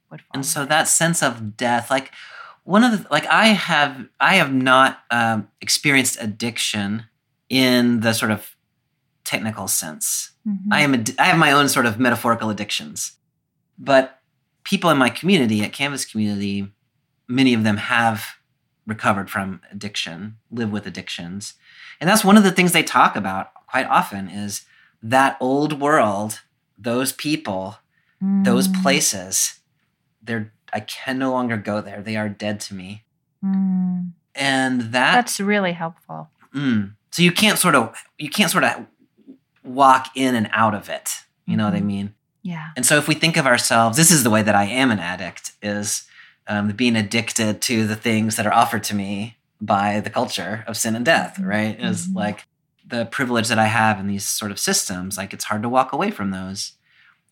[0.09, 0.31] would fall.
[0.33, 2.11] and so that sense of death, like
[2.63, 7.05] one of the, like I have, I have not um, experienced addiction
[7.49, 8.55] in the sort of
[9.23, 10.31] technical sense.
[10.47, 10.57] Mhm.
[10.71, 13.13] I am ad- I have my own sort of metaphorical addictions.
[13.77, 14.19] But
[14.63, 16.71] people in my community at Canvas community,
[17.27, 18.25] many of them have
[18.87, 21.53] recovered from addiction, live with addictions.
[21.99, 24.65] And that's one of the things they talk about quite often is
[25.03, 26.41] that old world,
[26.77, 27.77] those people,
[28.21, 29.59] those Mm, places,
[30.21, 32.01] they're I can no longer go there.
[32.01, 33.03] They are dead to me.
[33.43, 34.11] mm.
[34.33, 36.29] And that That's really helpful.
[36.55, 36.93] Mm.
[37.11, 38.85] So you can't sort of you can't sort of
[39.63, 41.09] walk in and out of it.
[41.45, 41.85] You know what I Mhm.
[41.85, 42.13] mean?
[42.43, 42.69] Yeah.
[42.75, 44.99] And so if we think of ourselves, this is the way that I am an
[44.99, 46.03] addict is
[46.47, 50.75] um, being addicted to the things that are offered to me by the culture of
[50.75, 51.37] sin and death.
[51.39, 51.79] Right?
[51.79, 52.15] Is Mhm.
[52.15, 52.47] like
[52.85, 55.17] the privilege that I have in these sort of systems.
[55.17, 56.73] Like it's hard to walk away from those.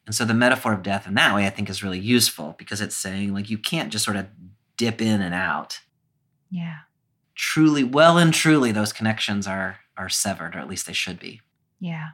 [0.10, 2.82] And so the metaphor of death in that way, I think, is really useful because
[2.82, 4.26] it's saying like you can't just sort of
[4.76, 5.82] dip in and out
[6.50, 6.78] Yeah.
[7.36, 11.42] truly well and truly those connections are are severed or at least they should be
[11.80, 12.08] Yeah.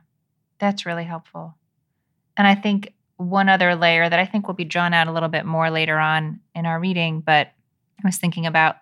[0.60, 1.56] That's really helpful.
[2.36, 5.30] And I think one other layer that I think will be drawn out a little
[5.30, 7.48] bit more later on in our reading, but
[8.04, 8.76] I was thinking about,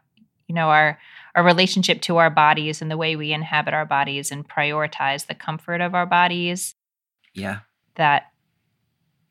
[0.48, 0.98] you know, our
[1.36, 5.36] our relationship to our bodies and the way we inhabit our bodies and prioritize the
[5.36, 6.74] comfort of our bodies
[7.36, 7.60] yeah
[7.96, 8.33] that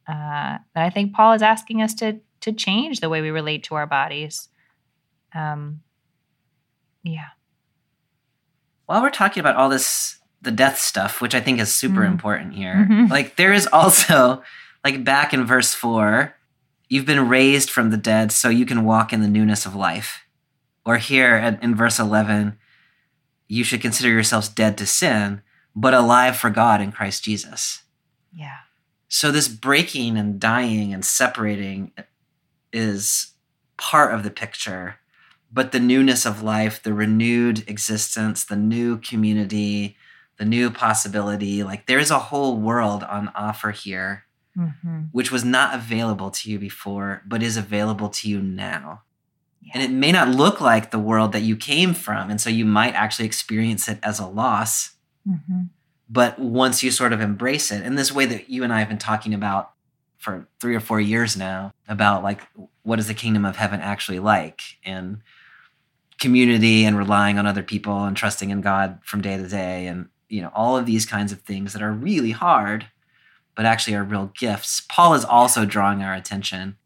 [0.09, 3.63] uh, that I think Paul is asking us to to change the way we relate
[3.65, 4.49] to our bodies.
[5.35, 5.81] Um,
[7.05, 7.29] yeah.
[8.87, 12.07] while we're talking about all this the death stuff which i think is super Mm.
[12.13, 13.09] important here Mhm.
[13.11, 14.43] like there is also
[14.85, 16.35] like back in verse 4
[16.89, 20.21] you've been raised from the dead so you can walk in the newness of life
[20.85, 22.59] or here at, in verse 11
[23.49, 25.43] you should consider yourselves dead to sin
[25.75, 27.83] but alive for god in christ jesus
[28.35, 28.59] Yeah.
[29.13, 31.93] So this breaking and dying and separating
[32.73, 33.33] is
[33.77, 34.97] part of the picture,
[35.53, 39.99] but the newness of life, the renewed existence, the new community,
[40.39, 44.25] the new possibility, like there's a whole world on offer here
[44.57, 49.03] hmm which was not available to you before but is available to you now.
[49.61, 49.73] Yeah.
[49.75, 52.65] And it may not look like the world that you came from and so you
[52.65, 54.93] might actually experience it as a loss
[55.27, 55.65] hmm
[56.13, 58.89] but once you sort of embrace it in this way that you and i have
[58.89, 59.73] been talking about
[60.19, 62.41] for three or four years now about like
[62.83, 65.21] what is the kingdom of heaven actually like and
[66.21, 70.09] community and relying on other people and trusting in god from day to day and
[70.33, 72.87] you know, all of these kinds of things that are really hard,
[73.55, 74.81] but actually are real gifts.
[74.81, 76.77] Paul is also drawing our attention.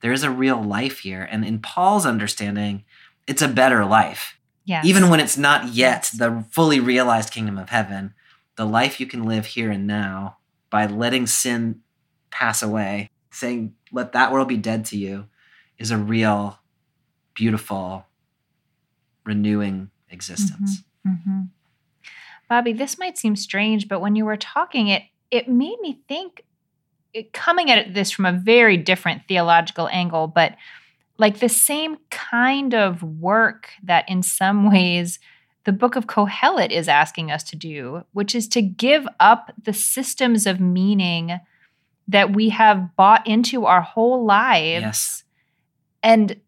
[0.00, 1.26] There is a real life here.
[1.30, 2.84] And in Paul's understanding,
[3.28, 4.36] it's a better life.
[4.64, 4.84] Yes.
[4.84, 8.12] Even when it's not yet the fully realized kingdom of heaven,
[8.56, 10.38] the life you can live here and now
[10.70, 11.80] by letting sin
[12.30, 15.26] pass away, saying, let that world be dead to you,
[15.78, 16.58] is a real,
[17.34, 18.06] beautiful,
[19.24, 20.82] renewing existence.
[21.06, 21.42] hmm
[22.48, 26.44] Bobby, this might seem strange, but when you were talking, it it made me think.
[27.12, 30.54] It, coming at this from a very different theological angle, but
[31.16, 35.18] like the same kind of work that, in some ways,
[35.66, 39.72] the Book of Kohelet is asking us to do, which is to give up the
[39.74, 41.38] systems of meaning
[42.08, 45.24] that we have bought into our whole lives Yes.
[46.02, 46.40] and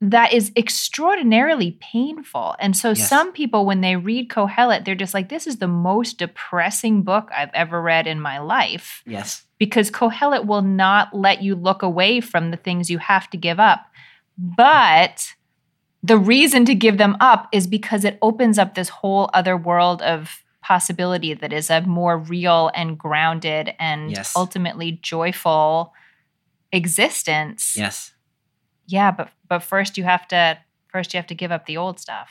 [0.00, 2.54] that is extraordinarily painful.
[2.58, 3.08] And so Yes.
[3.08, 7.30] some people when they read Kohelet, they're just like this is the most depressing book
[7.34, 9.44] I've ever read in my life Yes.
[9.58, 13.58] because Kohelet will not let you look away from the things you have to give
[13.58, 13.86] up.
[14.36, 15.32] But
[16.06, 20.02] the reason to give them up is because it opens up this whole other world
[20.02, 24.34] of possibility that is a more real and grounded and Yes.
[24.36, 25.92] ultimately joyful
[26.72, 28.12] existence Yes.
[28.86, 31.98] yeah but but first you have to first you have to give up the old
[32.00, 32.30] stuff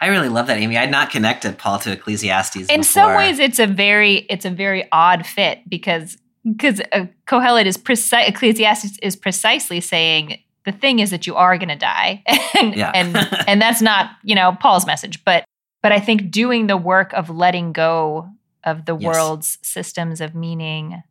[0.00, 0.76] I really love that, Amy.
[0.78, 2.68] I'd not connected Paul to Ecclesiastes.
[2.68, 7.66] in some ways it's a very it's a very odd fit because because uh, kohelet
[7.66, 10.38] is precise ecclesiastes is precisely saying
[10.68, 12.22] the thing is that you are going to die
[12.58, 12.92] and Yeah.
[12.94, 13.16] and
[13.48, 15.44] and that's not you know paul's message but
[15.82, 18.28] but i think doing the work of letting go
[18.64, 19.06] of the Yes.
[19.06, 21.02] world's systems of meaning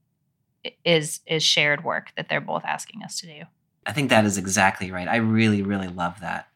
[0.84, 3.44] is is shared work that they're both asking us to do
[3.90, 5.08] I think that is exactly right.
[5.08, 6.50] I really, really love that.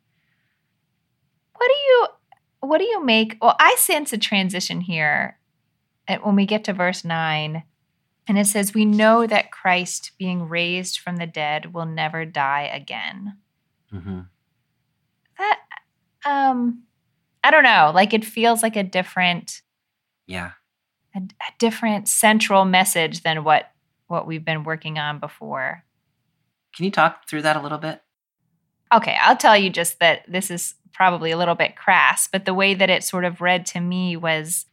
[1.55, 2.07] What do you
[2.59, 3.37] what do you make?
[3.41, 5.37] Well, I sense a transition here
[6.23, 7.63] when we get to verse 9
[8.27, 12.69] and it says we know that Christ being raised from the dead will never die
[12.73, 13.37] again.
[13.89, 14.21] hmm
[15.37, 15.59] That
[16.25, 16.83] um
[17.43, 19.61] I don't know, like it feels like a different
[20.27, 20.51] Yeah.
[21.15, 23.71] a, a different central message than what
[24.07, 25.83] what we've been working on before.
[26.75, 28.01] Can you talk through that a little bit?
[28.93, 32.53] Okay, I'll tell you just that this is probably a little bit crass, but the
[32.53, 34.65] way that it sort of read to me was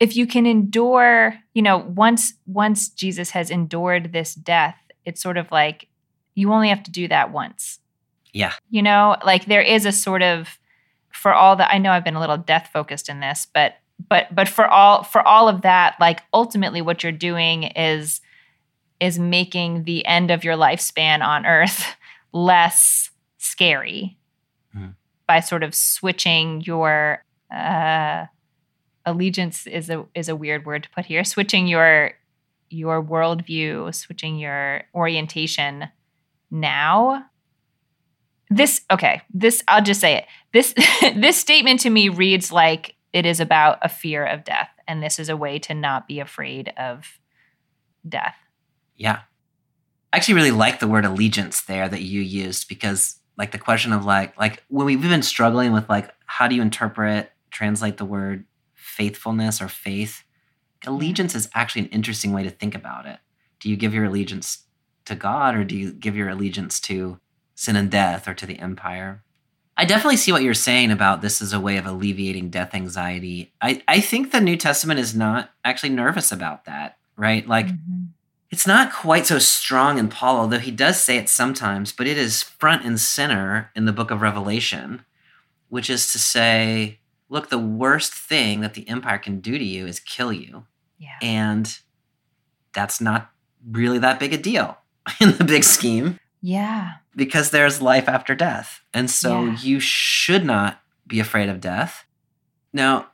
[0.00, 5.36] if you can endure, you know, once once Jesus has endured this death, it's sort
[5.36, 5.88] of like
[6.34, 7.78] you only have to do that once.
[8.32, 8.54] Yeah.
[8.70, 10.58] You know, like there is a sort of
[11.12, 13.74] for all that I know I've been a little death focused in this, but
[14.08, 18.20] but but for all for all of that, like ultimately what you're doing is
[19.00, 21.96] is making the end of your lifespan on earth
[22.32, 24.16] less scary
[24.76, 24.94] Mhm.
[25.26, 28.26] by sort of switching your uh,
[29.06, 31.24] allegiance is a is a weird word to put here.
[31.24, 32.12] Switching your
[32.68, 35.88] your worldview, switching your orientation
[36.50, 37.24] now.
[38.48, 39.22] This okay.
[39.32, 40.26] This I'll just say it.
[40.52, 40.74] This
[41.16, 45.18] this statement to me reads like it is about a fear of death, and this
[45.18, 47.18] is a way to not be afraid of
[48.08, 48.36] death.
[48.96, 49.20] Yeah.
[50.12, 53.92] I actually really like the word allegiance there that you used because like the question
[53.92, 58.04] of like like when we've been struggling with like how do you interpret translate the
[58.04, 58.44] word
[59.00, 60.24] faithfulness or faith
[60.86, 63.18] allegiance is actually an interesting way to think about it.
[63.60, 64.64] Do you give your allegiance
[65.06, 67.18] to god or do you give your allegiance to
[67.54, 69.22] sin and death or to the empire?
[69.76, 73.52] I definitely see what you're saying about this as a way of alleviating death anxiety.
[73.60, 77.46] I, I think the new testament is not actually nervous about that right?
[77.46, 78.08] Like Mhm.
[78.50, 82.16] it's not quite so strong in Paul, although he does say it sometimes, but it
[82.16, 85.04] is front and center in the book of Revelation,
[85.68, 86.99] which is to say,
[87.30, 90.66] look, the worst thing that the empire can do to you is kill you.
[90.98, 91.16] yeah.
[91.22, 91.78] And
[92.74, 93.30] that's not
[93.68, 94.76] really that big a deal
[95.20, 96.94] in the big scheme Yeah.
[97.16, 98.82] because there's life after death.
[98.92, 99.56] And so Yeah.
[99.62, 102.04] you should not be afraid of death.
[102.72, 103.06] Now,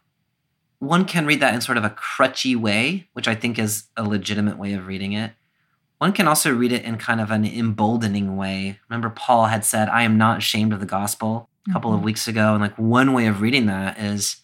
[0.79, 4.03] one can read that in sort of a crutchy way, which I think is a
[4.03, 5.33] legitimate way of reading it.
[5.99, 8.79] One can also read it in kind of an emboldening way.
[8.89, 12.05] Remember, Paul had said, I am not ashamed of the gospel a couple of Mhm.
[12.05, 12.53] weeks ago.
[12.53, 14.37] And like one way of reading that is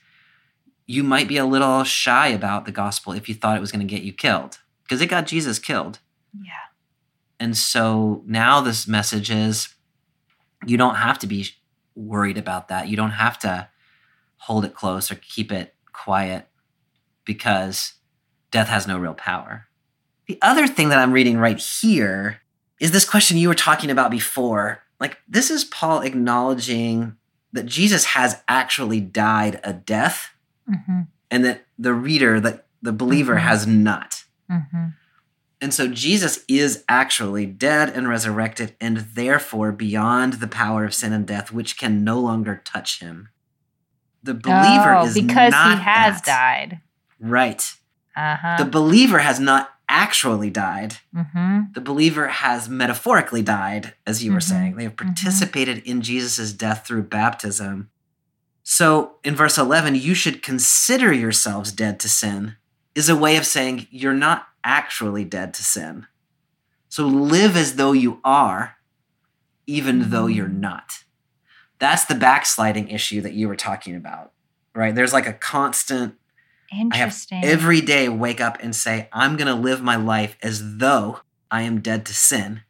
[0.87, 3.87] you might be a little shy about the gospel if you thought it was going
[3.87, 5.99] to get you killed because it got Jesus killed.
[6.41, 6.53] Yeah.
[7.39, 9.69] And so now this message is
[10.67, 11.49] you don't have to be
[11.95, 12.89] worried about that.
[12.89, 13.69] You don't have to
[14.39, 16.49] hold it close or keep it quiet
[17.25, 17.95] because
[18.51, 19.69] death has no real power.
[20.27, 22.41] The other thing that I'm reading right here
[22.81, 24.83] is this question you were talking about before.
[25.01, 27.17] Like, this is Paul acknowledging
[27.53, 30.31] that Jesus has actually died a death
[30.69, 31.09] Mhm.
[31.31, 33.41] and that the reader, that the believer Mhm.
[33.41, 34.25] has not.
[34.51, 34.87] Mm-hmm.
[35.61, 41.13] And so Jesus is actually dead and resurrected, and therefore beyond the power of sin
[41.13, 43.29] and death, which can no longer touch him.
[44.25, 46.25] The believer oh, is because he has that.
[46.25, 46.81] died.
[47.21, 47.75] Right.
[48.17, 48.57] Uh huh.
[48.59, 50.97] The believer has not actually died.
[51.15, 51.73] mm-hmm.
[51.75, 54.43] The believer has metaphorically died, as you were Mhm.
[54.43, 54.77] saying.
[54.77, 57.91] They have participated in Jesus' death through baptism.
[58.63, 62.57] So in verse 11, you should consider yourselves dead to sin,
[62.95, 66.07] is a way of saying you're not actually dead to sin.
[66.89, 68.77] So live as though you are,
[69.67, 70.61] even though you're Mhm.
[70.61, 71.05] not.
[71.79, 74.33] That's the backsliding issue that you were talking about,
[74.75, 74.95] right?
[74.95, 76.15] There's like a constant
[76.93, 80.79] I have every day wake up and say, I'm going to live my life as
[80.79, 81.21] though
[81.51, 82.63] I am dead to sin,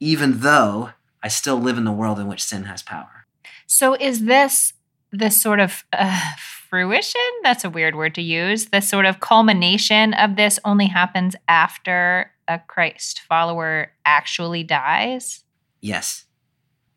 [0.00, 0.90] even though
[1.22, 3.26] I still live in the world in which sin has power.
[3.66, 4.74] So is this
[5.12, 7.20] this sort of uh, fruition?
[7.42, 8.66] That's a weird word to use.
[8.66, 15.44] The sort of culmination of this only happens after a Christ follower actually dies.
[15.80, 16.24] Yes.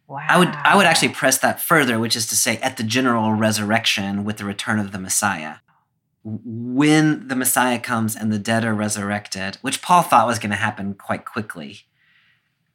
[0.07, 0.25] Wow.
[0.27, 3.33] I would I would actually press that further, which is to say at the general
[3.33, 5.55] resurrection with the return of the Messiah.
[6.27, 10.55] When the Messiah comes and the dead are resurrected, which Paul thought was going to
[10.55, 11.81] happen quite quickly,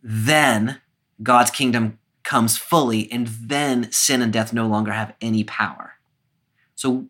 [0.02, 0.80] then
[1.20, 5.94] God's kingdom comes fully, and then sin and death no longer have any power.
[6.76, 7.06] So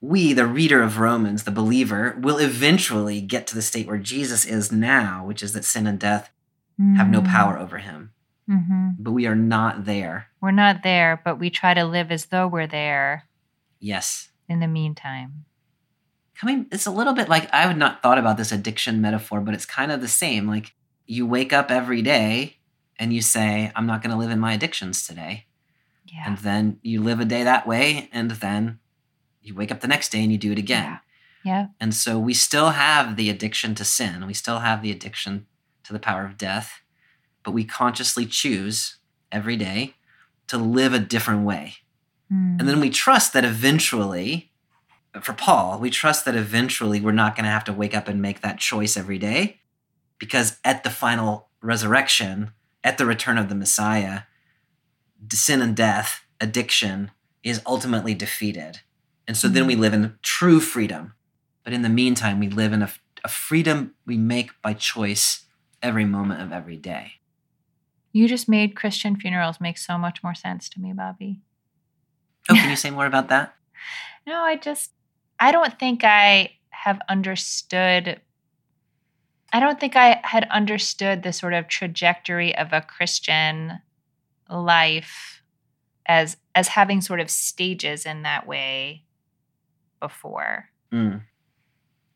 [0.00, 4.44] we, the reader of Romans, the believer, will eventually get to the state where Jesus
[4.44, 6.30] is now, which is that sin and death
[6.96, 8.12] have no power over him.
[8.48, 10.28] hmm But we are not there.
[10.42, 13.24] We're not there, but we try to live as though we're there
[13.78, 14.30] Yes.
[14.48, 15.44] in the meantime.
[16.40, 19.54] Coming, it's a little bit like I have not thought about this addiction metaphor, but
[19.54, 20.46] it's kind of the same.
[20.46, 20.74] Like
[21.06, 22.58] you wake up every day
[22.98, 25.46] and you say, I'm not going to live in my addictions today.
[26.06, 26.24] Yeah.
[26.26, 28.78] And then you live a day that way, and then
[29.42, 31.00] you wake up the next day and you do it again.
[31.44, 31.68] yeah.
[31.80, 35.46] And so we still have the addiction to sin, we still have the addiction
[35.84, 36.82] to the power of death,
[37.44, 38.96] but we consciously choose
[39.30, 39.94] every day
[40.48, 41.74] to live a different way.
[42.32, 42.58] Mm.
[42.58, 44.50] And then we trust that eventually,
[45.20, 48.20] for Paul, we trust that eventually we're not going to have to wake up and
[48.20, 49.60] make that choice every day
[50.18, 52.52] because at the final resurrection,
[52.84, 54.22] at the return of the Messiah,
[55.32, 57.10] sin and death, addiction
[57.42, 58.80] is ultimately defeated.
[59.26, 59.82] And so then we mm-hmm.
[59.82, 61.14] live in true freedom.
[61.64, 62.90] But in the meantime, we live in a,
[63.24, 65.46] a freedom we make by choice
[65.82, 67.12] every moment of every day.
[68.12, 71.40] you just made Christian funerals make so much more sense to me, Bobby.
[72.48, 73.54] Oh, can you say more about that?
[74.26, 74.92] No, I just,
[75.38, 78.20] I don't think I have understood.
[79.52, 83.80] I don't think I had understood the sort of trajectory of a Christian
[84.50, 85.42] life
[86.06, 89.04] as as having sort of stages in that way
[90.00, 91.22] before Mm.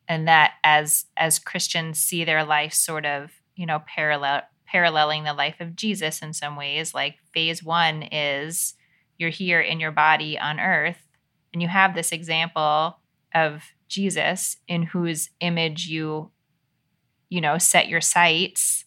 [0.06, 5.34] and that as as christians see their life sort of you know parallel paralleling the
[5.34, 8.74] life of jesus in some ways like phase one is
[9.18, 11.04] you're here in your body on earth
[11.52, 12.99] and you have this example
[13.34, 16.30] of jesus in whose image you
[17.28, 18.84] you know set your sights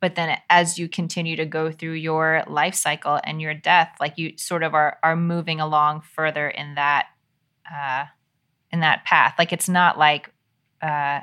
[0.00, 4.16] but then as you continue to go through your life cycle and your death like
[4.18, 7.06] you sort of are are moving along further in that
[7.72, 8.04] uh
[8.70, 10.30] in that path like it's not like
[10.82, 11.20] uh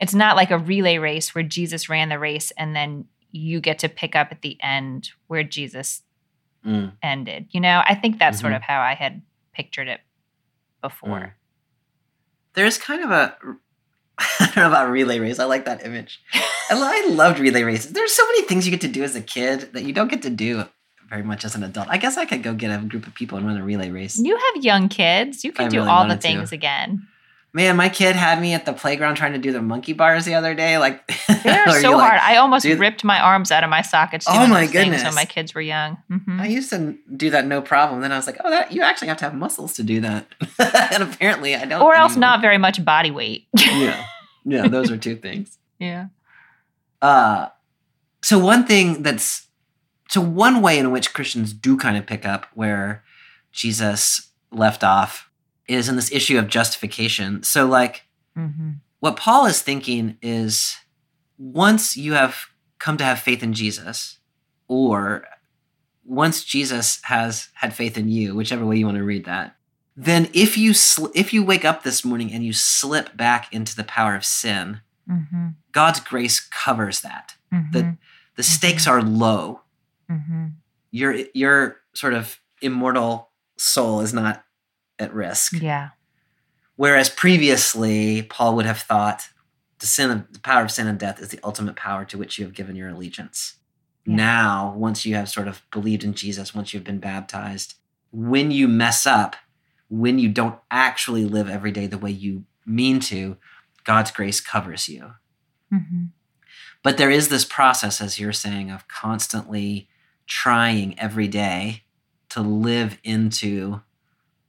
[0.00, 3.78] it's not like a relay race where jesus ran the race and then you get
[3.78, 6.02] to pick up at the end where jesus
[6.66, 6.94] Mm.
[7.04, 8.56] ended you know i think that's sort Mhm.
[8.56, 9.22] of how i had
[9.54, 10.00] pictured it
[10.82, 11.32] before Mm.
[12.58, 13.36] There's kind of a
[14.18, 15.38] I don't know about relay race.
[15.38, 16.20] I like that image.
[16.70, 17.92] I, loved relay races.
[17.92, 20.22] There's so many things you get to do as a kid that you don't get
[20.22, 20.64] to do
[21.08, 21.86] very much as an adult.
[21.88, 24.18] I guess I could go get a group of people and run a relay race.
[24.18, 26.26] you have young kids you can do really all the wanted to.
[26.26, 27.06] things again
[27.54, 30.34] Man, my kid had me at the playground trying to do the monkey bars the
[30.34, 30.76] other day.
[30.78, 31.06] Like
[31.42, 34.60] they're so like, hard i almost ripped my arms out of my sockets Oh my
[34.66, 35.04] things goodness.
[35.04, 36.40] when my kids were young Mhm.
[36.40, 38.02] I used to do that no problem.
[38.02, 40.26] Then I was like, oh, that you actually have to have muscles to do that.
[40.92, 41.80] and apparently, I don't.
[41.82, 42.28] or else anymore.
[42.30, 44.04] not very much body weight yeah,
[44.44, 44.68] yeah.
[44.68, 45.58] Those are two things.
[45.78, 46.06] yeah
[47.00, 47.48] Uh,
[48.22, 49.46] so one thing that's
[50.10, 53.04] so one way in which Christians do kind of pick up where
[53.52, 55.27] Jesus left off
[55.68, 57.42] is in this issue of justification.
[57.42, 58.02] So like
[58.34, 60.76] hmm what Paul is thinking is
[61.38, 62.46] once you have
[62.80, 64.18] come to have faith in Jesus
[64.66, 65.24] or
[66.04, 69.54] once Jesus has had faith in you, whichever way you want to read that,
[69.96, 73.76] then if you sl- if you wake up this morning and you slip back into
[73.76, 77.34] the power of sin, hmm God's grace covers that.
[77.52, 77.96] hmm The
[78.36, 79.60] the stakes are low.
[80.08, 80.46] hmm
[80.90, 84.44] Your your sort of immortal soul is not
[84.98, 85.52] at risk.
[85.54, 85.90] yeah
[86.78, 89.30] Whereas previously, Paul would have thought
[89.80, 92.38] the sin of the power of sin and death is the ultimate power to which
[92.38, 93.54] you have given your allegiance.
[94.06, 94.14] Yeah.
[94.14, 97.74] Now, once you have sort of believed in Jesus, once you've been baptized,
[98.12, 99.34] when you mess up,
[99.88, 103.38] when you don't actually live every day the way you mean to,
[103.82, 105.14] God's grace covers you.
[105.74, 106.04] Mm-hmm.
[106.84, 109.88] But there is this process, as you're saying, of constantly
[110.28, 111.82] trying every day
[112.28, 113.80] to live into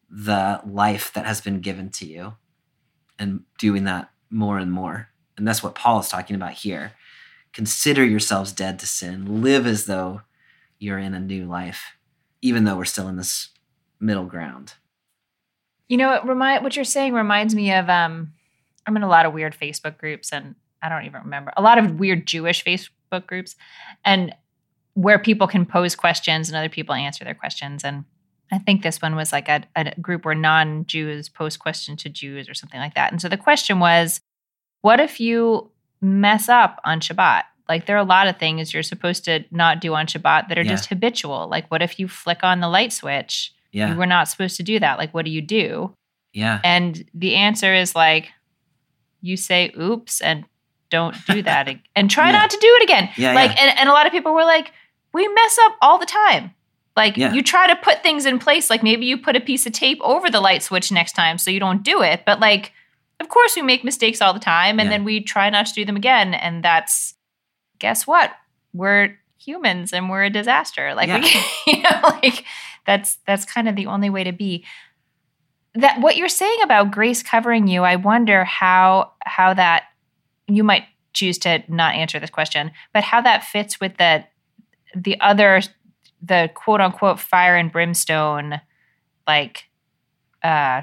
[0.09, 2.33] the life that has been given to you
[3.17, 5.09] and doing that more and more.
[5.37, 6.93] And that's what Paul is talking about here.
[7.53, 10.21] Consider yourselves dead to sin, live as though
[10.79, 11.93] you're in a new life,
[12.41, 13.49] even though we're still in this
[13.99, 14.73] middle ground.
[15.87, 18.33] You know, it remind what you're saying reminds me of um
[18.85, 21.51] I'm in a lot of weird Facebook groups and I don't even remember.
[21.57, 23.55] A lot of weird Jewish Facebook groups
[24.05, 24.33] and
[24.93, 28.05] where people can pose questions and other people answer their questions and
[28.51, 32.49] I think this one was like a, a group where non-Jews post questions to Jews
[32.49, 33.11] or something like that.
[33.11, 34.21] And so the question was,
[34.81, 35.69] what if you
[36.01, 37.43] mess up on Shabbat?
[37.67, 40.57] Like there are a lot of things you're supposed to not do on Shabbat that
[40.57, 40.69] are Yeah.
[40.71, 41.47] just habitual.
[41.47, 43.53] Like what if you flick on the light switch?
[43.71, 43.91] Yeah.
[43.91, 44.97] You were not supposed to do that.
[44.97, 45.93] Like what do you do?
[46.33, 46.59] Yeah.
[46.63, 48.29] And the answer is like,
[49.21, 50.45] you say oops and
[50.89, 52.37] don't do that and try Yeah.
[52.39, 53.09] not to do it again.
[53.15, 53.61] Yeah, like, yeah.
[53.67, 54.71] And, and a lot of people were like,
[55.13, 56.51] we mess up all the time.
[56.95, 57.31] Like, Yeah.
[57.33, 58.69] you try to put things in place.
[58.69, 61.49] Like, maybe you put a piece of tape over the light switch next time so
[61.51, 62.23] you don't do it.
[62.25, 62.73] But, like,
[63.19, 64.97] of course, we make mistakes all the time and Yeah.
[64.97, 66.33] then we try not to do them again.
[66.33, 67.15] And that's,
[67.79, 68.31] guess what?
[68.73, 70.93] We're humans and we're a disaster.
[70.93, 71.29] Like, we,
[71.73, 72.43] you know, like,
[72.85, 74.65] that's that's kind of the only way to be
[75.75, 79.83] that what you're saying about grace covering you i wonder how how that
[80.47, 84.23] you might choose to not answer this question but how that fits with the
[84.95, 85.61] the other
[86.21, 88.59] the quote unquote fire and brimstone
[89.27, 89.65] like
[90.43, 90.81] uh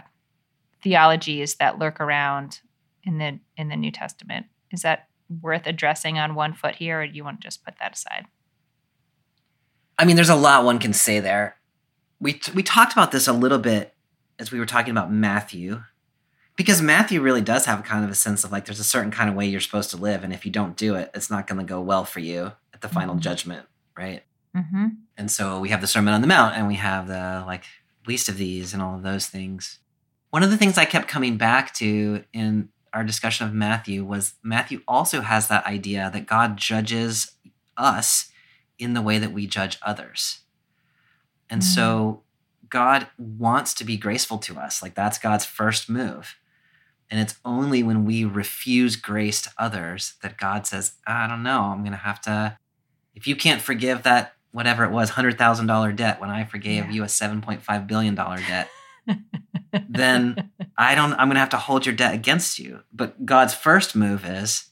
[0.83, 2.61] theologies that lurk around
[3.05, 5.09] in the in the new testament is that
[5.43, 8.27] worth addressing on one foot here or do you want to just put that aside
[9.99, 11.57] I mean, there's a lot one can say there.
[12.21, 13.95] We we talked about this a little bit
[14.39, 15.83] as we were talking about Matthew,
[16.55, 19.31] because Matthew really does have kind of a sense of like there's a certain kind
[19.31, 21.59] of way you're supposed to live, and if you don't do it, it's not going
[21.59, 23.21] to go well for you at the final Mhm.
[23.21, 23.67] judgment,
[23.97, 24.23] right?
[24.57, 24.87] Mm-hmm.
[25.17, 27.65] And so we have the Sermon on the Mount, and we have the like
[28.07, 29.79] least of these, and all of those things.
[30.31, 34.35] One of the things I kept coming back to in our discussion of Matthew was
[34.43, 37.33] Matthew also has that idea that God judges
[37.77, 38.31] us
[38.79, 40.41] in the way that we judge others.
[41.49, 42.23] And so
[42.69, 44.83] God wants to be graceful to us.
[44.83, 46.37] Like that's God's first move.
[47.11, 51.61] And it's only when we refuse grace to others that God says, I don't know,
[51.63, 52.59] I'm going to have to,
[53.15, 56.93] if you can't forgive that, whatever it was, $100,000 debt when I forgave Yeah.
[56.93, 58.69] you a $7.5 billion debt,
[59.89, 62.81] then I don't, I'm going to have to hold your debt against you.
[62.93, 64.67] But God's first move is,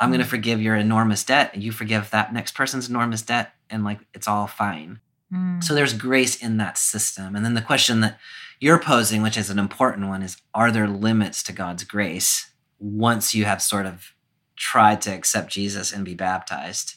[0.00, 0.30] I'm going to Mm.
[0.30, 4.28] forgive your enormous debt, and you forgive that next person's enormous debt, and like it's
[4.28, 5.00] all fine.
[5.32, 5.62] Mm.
[5.62, 7.34] So there's grace in that system.
[7.36, 8.18] And then the question that
[8.60, 13.34] you're posing, which is an important one, is are there limits to God's grace once
[13.34, 14.12] you have sort of
[14.56, 16.94] tried to accept Jesus and be baptized?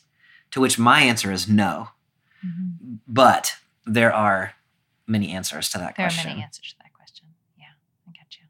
[0.52, 1.90] To which my answer is no.
[2.46, 3.00] Mhm.
[3.08, 4.54] But there are
[5.08, 6.24] many answers to that There question.
[6.24, 7.26] There are many answers to that question.
[7.58, 7.66] Yeah,
[8.08, 8.46] I get you.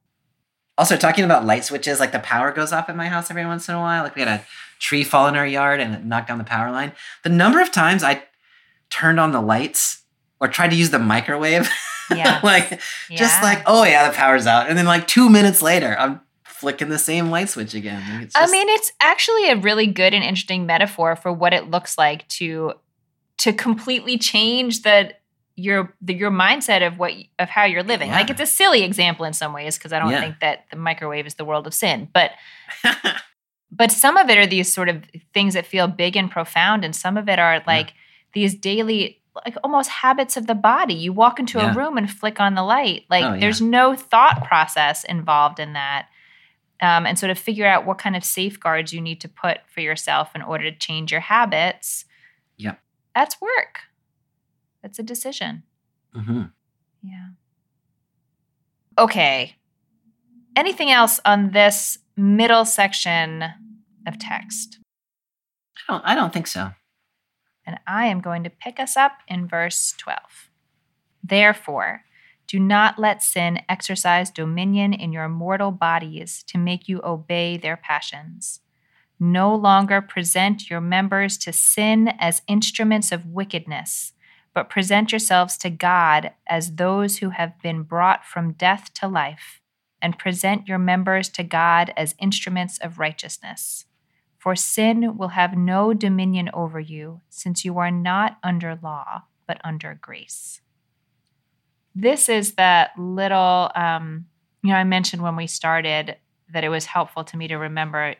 [0.77, 3.67] Also, talking about light switches, like the power goes off at my house every once
[3.69, 4.03] in a while.
[4.03, 4.45] Like we had a
[4.79, 6.93] tree fall in our yard and it knocked down the power line.
[7.23, 8.23] The number of times I
[8.89, 10.03] turned on the lights
[10.39, 11.69] or tried to use the microwave,
[12.15, 12.39] Yeah.
[12.43, 12.79] like
[13.11, 16.89] just like, oh yeah, the power's out, and then like two minutes later, I'm flicking
[16.89, 18.01] the same light switch again.
[18.13, 21.69] Like, it's I mean, it's actually a really good and interesting metaphor for what it
[21.69, 22.73] looks like to
[23.39, 25.13] to completely change the
[25.55, 28.11] your the, your mindset of what of how you're living.
[28.11, 30.21] Like it's a silly example in some ways because I don't Yeah.
[30.21, 32.31] think that the microwave is the world of sin, but
[33.71, 36.95] but some of it are these sort of things that feel big and profound and
[36.95, 37.93] some of it are like
[38.33, 41.71] these daily like almost habits of the body you walk into Yeah.
[41.71, 43.39] a room and flick on the light like Oh, yeah.
[43.39, 46.07] there's no thought process involved in that
[46.81, 49.81] um, and so to figure out what kind of safeguards you need to put for
[49.81, 52.05] yourself in order to change your habits.
[53.15, 53.79] That's work
[54.81, 55.63] that's a decision
[56.15, 56.51] Mhm.
[57.03, 57.29] yeah.
[58.97, 59.55] Okay.
[60.55, 63.43] Anything else on this middle section
[64.05, 64.79] of text?
[65.77, 66.05] I don't.
[66.05, 66.71] I don't think so.
[67.65, 70.49] And I am going to pick us up in verse 12.
[71.23, 72.03] Therefore,
[72.47, 77.77] do not let sin exercise dominion in your mortal bodies to make you obey their
[77.77, 78.59] passions.
[79.19, 84.13] No longer present your members to sin as instruments of wickedness,
[84.53, 89.61] but present yourselves to God as those who have been brought from death to life,
[90.01, 93.85] and present your members to God as instruments of righteousness.
[94.37, 99.59] For sin will have no dominion over you, since you are not under law, but
[99.65, 100.61] under grace.
[101.93, 104.27] This is that little, um,
[104.63, 106.15] you know, I mentioned when we started
[106.53, 108.15] that it was helpful to me to remember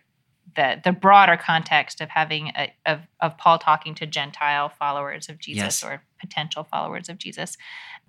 [0.56, 5.40] the the broader context of having a, of of Paul talking to Gentile followers of
[5.40, 5.84] Jesus Yes.
[5.84, 7.58] or potential followers of Jesus,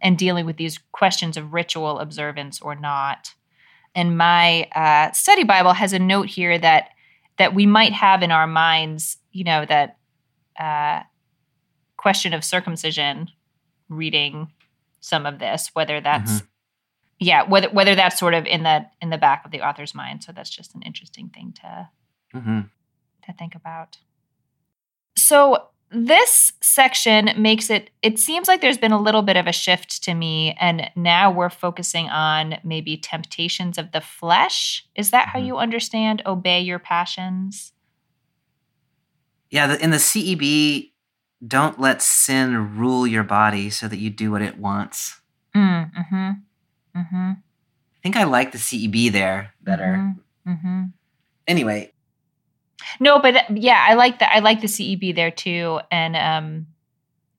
[0.01, 3.34] and dealing with these questions of ritual observance or not.
[3.95, 6.91] And my uh, study Bible has a note here that
[7.38, 9.97] that we might have in our minds, you know, that
[10.59, 11.03] uh,
[11.97, 13.28] question of circumcision,
[13.88, 14.53] reading
[15.01, 16.43] some of this, whether that's
[17.18, 20.22] yeah, whether whether that's sort of in the in the back of the author's mind.
[20.22, 21.88] So that's just an interesting thing to
[22.33, 22.61] hmm
[23.26, 23.99] to think about.
[25.16, 29.53] So this section makes it it seems like there's been a little bit of a
[29.53, 34.87] shift to me and now we're focusing on maybe temptations of the flesh.
[34.95, 35.47] Is that how Mhm.
[35.47, 37.72] you understand obey your passions?
[39.51, 40.93] Yeah, in the CEB,
[41.47, 45.20] don't let sin rule your body so that you do what it wants.
[45.55, 46.43] Mm, mhm.
[46.95, 47.37] Mhm.
[47.37, 49.97] I think I like the CEB there better.
[49.97, 50.20] Mhm.
[50.47, 50.93] Mhm.
[51.49, 51.93] Anyway,
[52.99, 54.33] No, but uh, yeah, I like that.
[54.35, 55.81] I like the CEB there too.
[55.91, 56.66] And um,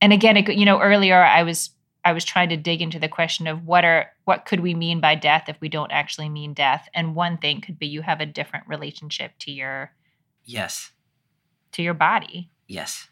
[0.02, 1.72] and again, it, you know, earlier I was
[2.04, 5.00] I was trying to dig into the question of what are what could we mean
[5.02, 6.88] by death if we don't actually mean death.
[6.94, 9.92] And one thing could be you have a different relationship to your
[10.46, 10.92] yes,
[11.74, 12.50] to your body.
[12.68, 13.08] yes.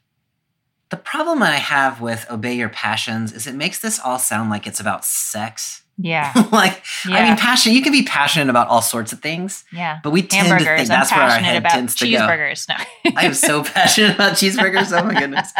[0.90, 4.66] The problem I have with obey your passions is it makes this all sound like
[4.66, 5.84] it's about sex.
[6.02, 9.66] Yeah, like, yeah, I mean, passion, you can be passionate about all sorts of things,
[9.72, 10.00] yeah.
[10.02, 12.18] but we tend to think that's where our head about tends to go.
[12.18, 12.70] cheeseburgers.
[12.70, 12.76] No,
[13.18, 14.98] I am so passionate about cheeseburgers.
[14.98, 15.52] Oh my goodness.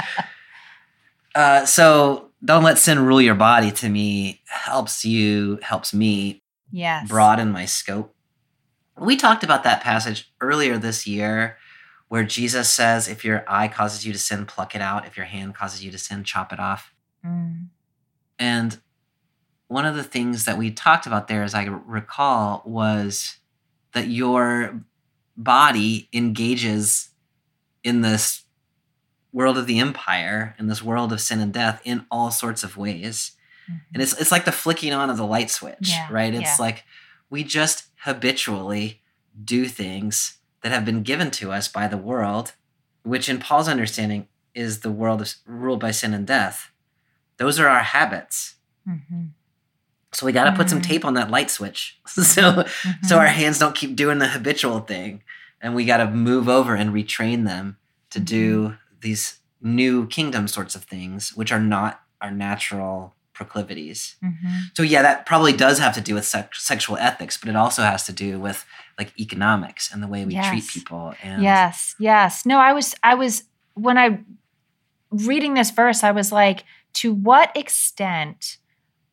[1.36, 3.72] Uh, so don't let sin rule your body.
[3.72, 7.08] To me, helps you, helps me yes.
[7.08, 8.16] broaden my scope.
[8.98, 11.58] We talked about that passage earlier this year,
[12.10, 15.06] where Jesus says, "If your eye causes you to sin, pluck it out.
[15.08, 16.94] If your hand causes you to sin, chop it off."
[17.26, 17.68] Mm,
[18.38, 18.80] And
[19.68, 23.38] one of the things that we talked about there, as I recall, was
[23.94, 24.82] that your
[25.38, 27.10] body engages
[27.84, 28.44] in this
[29.32, 32.76] world of the empire, in this world of sin and death, in all sorts of
[32.78, 33.34] ways.
[33.70, 33.82] mhm.
[33.94, 36.34] And it's it's like the flicking on of the light switch, Yeah, right?
[36.34, 36.56] It's yeah.
[36.60, 36.84] like
[37.30, 39.02] we just habitually
[39.44, 42.54] do things that have been given to us by the world,
[43.04, 46.72] which in Paul's understanding is the world ruled by sin and death.
[47.38, 48.56] Those are our habits.
[48.88, 49.30] Mhm.
[50.12, 50.84] So we got to put some Mhm.
[50.88, 52.00] tape on that light switch.
[52.08, 53.18] so so Mhm.
[53.18, 55.22] our hands don't keep doing the habitual thing
[55.62, 57.78] and we got to move over and retrain them
[58.10, 64.16] to do these new kingdom sorts of things which are not our natural proclivities.
[64.24, 64.72] Mhm.
[64.76, 67.84] So yeah, that probably does have to do with sex- sexual ethics, but it also
[67.84, 68.66] has to do with
[69.00, 71.16] like economics and the way we treat people.
[71.24, 72.46] And Yes, yes.
[72.46, 73.44] No, I was I was
[73.74, 74.20] when I
[75.10, 78.58] reading this verse, I was like, to what extent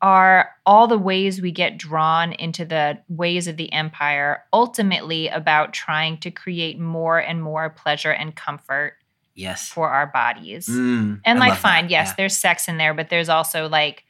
[0.03, 5.73] are all the ways we get drawn into the ways of the empire ultimately about
[5.73, 8.95] trying to create more and more pleasure and comfort
[9.35, 10.67] yes, for our bodies?
[10.69, 12.15] Mm, and I like love that, fine yes yeah.
[12.19, 14.05] there's sex in there but there's also like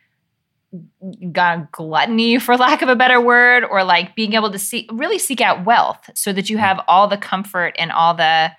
[1.73, 5.41] gluttony for lack of a better word or like being able to see really seek
[5.41, 6.61] out wealth so that you Mm.
[6.61, 8.51] have all the comfort and all the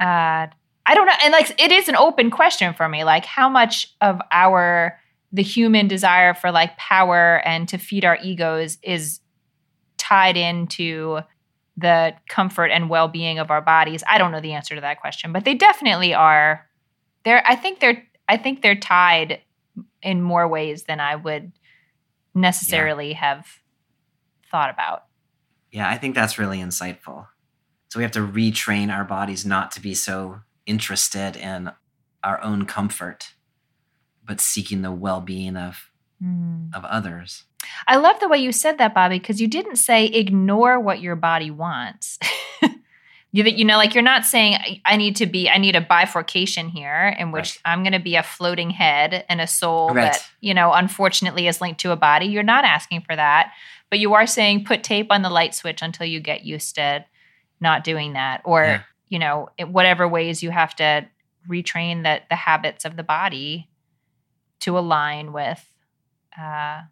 [0.00, 0.46] uh
[0.86, 3.94] i don't know and like it is an open question for me like how much
[4.00, 4.98] of our
[5.32, 9.20] the human desire for like power and to feed our egos is
[9.98, 11.20] tied into
[11.76, 15.32] the comfort and well-being of our bodies i don't know the answer to that question
[15.32, 16.66] but they definitely are
[17.24, 19.40] they're i think they're i think they're tied
[20.02, 21.52] in more ways than i would
[22.34, 23.46] necessarily have
[24.50, 25.04] thought about
[25.70, 27.26] Yeah, I think that's really insightful.
[27.88, 31.72] So we have to retrain our bodies not to be so interested in
[32.22, 33.34] our own comfort,
[34.24, 35.90] but seeking the well-being of
[36.22, 36.74] mm.
[36.74, 37.44] of others.
[37.88, 41.16] i love the way you said that bobby because you didn't say ignore what your
[41.16, 42.18] body wants
[43.32, 46.68] you, you know like you're not saying I- need to be i need a bifurcation
[46.68, 47.72] here in which Right.
[47.72, 50.12] i'm going to be a floating head and a soul Right.
[50.12, 53.52] that you know unfortunately is linked to a body you're not asking for that
[53.90, 57.04] but you are saying put tape on the light switch until you get used to
[57.60, 58.82] not doing that or Yeah.
[59.08, 61.06] you know whatever ways you have to
[61.48, 63.68] retrain the the habits of the body
[64.60, 65.64] to align with
[66.40, 66.82] uh,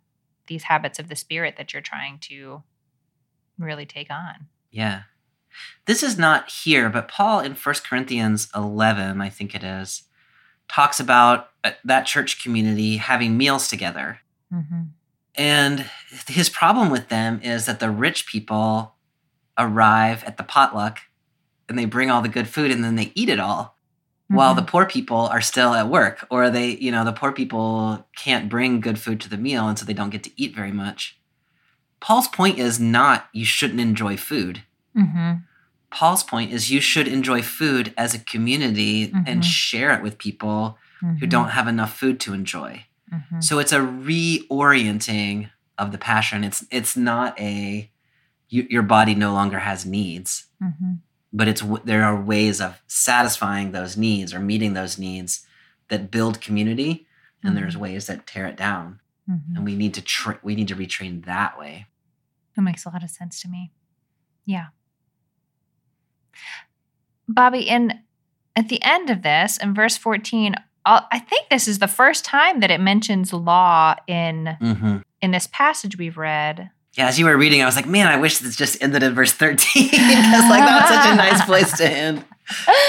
[0.48, 2.62] these habits of the spirit that you're trying to
[3.58, 5.02] really take on Yeah.
[5.86, 10.02] This is not here, but Paul in 1 Corinthians 11, I think it is,
[10.68, 14.20] talks about uh, that church community having meals together.
[14.52, 14.82] mm-hmm.
[15.36, 15.86] And
[16.26, 18.94] his problem with them is that the rich people
[19.56, 20.98] arrive at the potluck
[21.68, 23.76] and they bring all the good food and then they eat it all
[24.28, 24.66] while the Mhm.
[24.66, 28.80] poor people are still at work or they you know the poor people can't bring
[28.80, 31.18] good food to the meal and so they don't get to eat very much
[32.00, 34.62] paul's point is not you shouldn't enjoy food
[34.96, 35.42] Mhm.
[35.90, 39.24] paul's point is you should enjoy food as a community Mhm.
[39.26, 41.28] and share it with people who Mhm.
[41.28, 43.42] don't have enough food to enjoy Mhm.
[43.42, 47.90] so it's a reorienting of the passion it's it's not a
[48.48, 50.98] you, your body no longer has needs Mhm.
[51.32, 55.46] but it's there are ways of satisfying those needs or meeting those needs
[55.88, 57.06] that build community
[57.42, 57.80] and there's Mhm.
[57.80, 59.56] ways that tear it down Mhm.
[59.56, 61.86] and we need to tra- we need to retrain that way
[62.56, 63.70] That makes a lot of sense to me.
[64.44, 64.66] Yeah.
[67.28, 67.92] Bobby, in
[68.56, 70.54] at the end of this, in verse 14,
[70.84, 75.32] uh, I think this is the first time that it mentions law in hmm in
[75.32, 76.70] this passage we've read.
[76.96, 79.14] yeah as you were reading i was like man i wish this just ended in
[79.14, 79.58] verse 13
[79.90, 82.24] because like that's such a nice place to end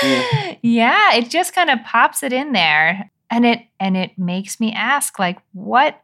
[0.01, 0.55] Yeah.
[0.63, 3.11] yeah, it just kind of pops it in there.
[3.29, 6.01] And it and it makes me ask like what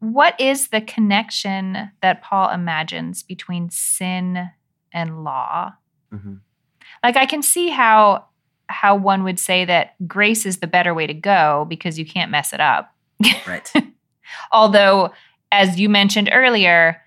[0.00, 4.50] what is the connection that Paul imagines between sin
[4.92, 5.72] and law?
[6.12, 6.34] hmm
[7.02, 8.24] like i can see how
[8.68, 12.30] how one would say that grace is the better way to go because you can't
[12.30, 12.94] mess it up.
[13.46, 13.72] Right.
[14.52, 15.12] Although
[15.50, 17.00] as you mentioned earlier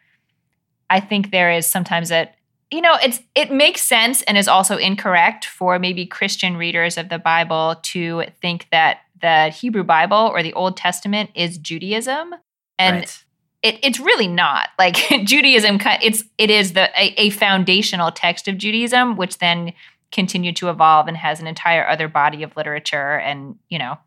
[0.89, 2.35] i think there is sometimes that
[2.71, 7.09] you know it's it makes sense and is also incorrect for maybe christian readers of
[7.09, 12.33] the bible to think that the hebrew bible or the old testament is judaism.
[12.79, 13.23] And right
[13.63, 15.79] it, it's really not like Judaism.
[16.01, 19.73] It's it is the a, a foundational text of Judaism, which then
[20.11, 23.97] continued to evolve and has an entire other body of literature, and you know.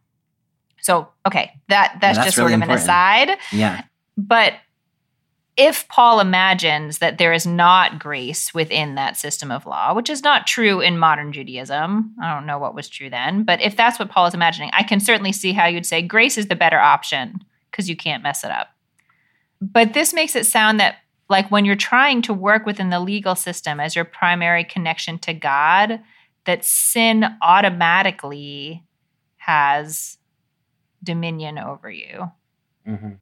[0.80, 3.38] So okay, that that's, that's just really sort of an aside.
[3.52, 3.84] yeah
[4.18, 4.54] But
[5.56, 10.22] if Paul imagines that there is not grace within that system of law, which is
[10.22, 13.98] not true in modern Judaism, I don't know what was true then, but if that's
[13.98, 16.78] what Paul is imagining, I can certainly see how you'd say grace is the better
[16.78, 18.73] option because you can't mess it up.
[19.72, 20.96] But this makes it sound that,
[21.30, 25.32] like, when you're trying to work within the legal system as your primary connection to
[25.32, 26.00] God,
[26.44, 28.84] that sin automatically
[29.36, 30.18] has
[31.02, 32.30] dominion over you.
[32.84, 33.12] hmm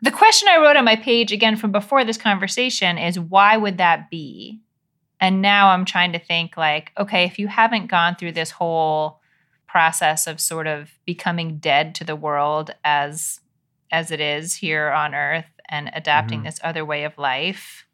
[0.00, 3.76] The question I wrote on my page again from before this conversation is why would
[3.78, 4.60] that be?
[5.20, 9.20] And now I'm trying to think like, okay, if you haven't gone through this whole
[9.66, 13.40] process of sort of becoming dead to the world as
[13.90, 16.44] as it is here on earth and adapting Mhm.
[16.44, 17.84] this other way of life.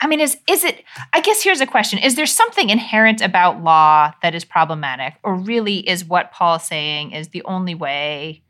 [0.00, 1.98] I mean, is is it I guess here's a question.
[1.98, 5.14] Is there something inherent about law that is problematic?
[5.22, 8.42] Or really is what Paul's saying is the only way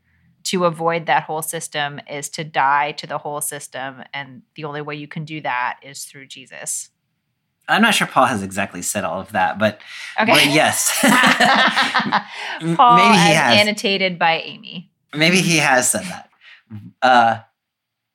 [0.45, 4.81] to avoid that whole system is to die to the whole system and the only
[4.81, 6.89] way you can do that is through jesus
[7.67, 9.81] i'm not sure paul has exactly said all of that but
[10.21, 10.99] okay but yes
[12.75, 16.29] paul maybe he has annotated by amy Maybe he has said that.
[17.01, 17.39] Uh,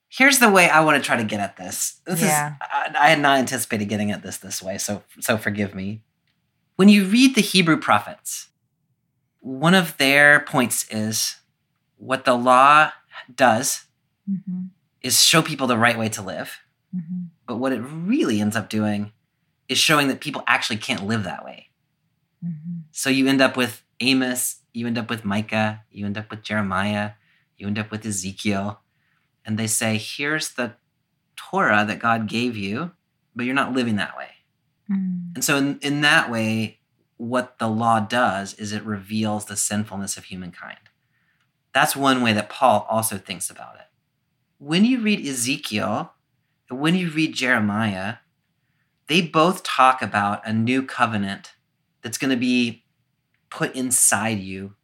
[0.08, 2.00] here's the way I want to try to get at this.
[2.06, 2.50] This Yeah.
[2.54, 6.02] is I, I had not anticipated getting at this this way, so so forgive me.
[6.76, 8.48] When you read the Hebrew prophets,
[9.40, 11.36] one of their points is
[11.96, 12.92] what the law
[13.34, 13.84] does
[14.30, 14.64] mm-hmm.
[15.02, 16.58] is show people the right way to live,
[16.96, 17.26] Mm-hmm.
[17.46, 19.12] but what it really ends up doing
[19.68, 21.68] is showing that people actually can't live that way.
[22.44, 22.78] Mm-hmm.
[22.90, 26.42] So you end up with Amos, you end up with Micah, you end up with
[26.42, 27.12] Jeremiah,
[27.60, 28.80] you end up with Ezekiel,
[29.44, 30.74] and they say, here's the
[31.36, 32.92] Torah that God gave you,
[33.34, 34.28] but you're not living that way.
[34.90, 35.34] Mm-hmm.
[35.36, 36.80] And so, in, in that way,
[37.16, 40.78] what the law does is it reveals the sinfulness of humankind.
[41.72, 43.86] That's one way that Paul also thinks about it.
[44.58, 46.12] When you read Ezekiel,
[46.68, 48.16] and when you read Jeremiah,
[49.06, 51.52] they both talk about a new covenant
[52.02, 52.84] that's going to be
[53.50, 54.74] put inside you.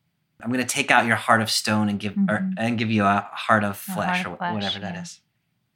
[0.43, 2.55] I'm going to take out your heart of stone and give or, Mhm.
[2.59, 5.03] and give you a heart of flesh heart or of flesh, whatever that yeah.
[5.03, 5.21] is.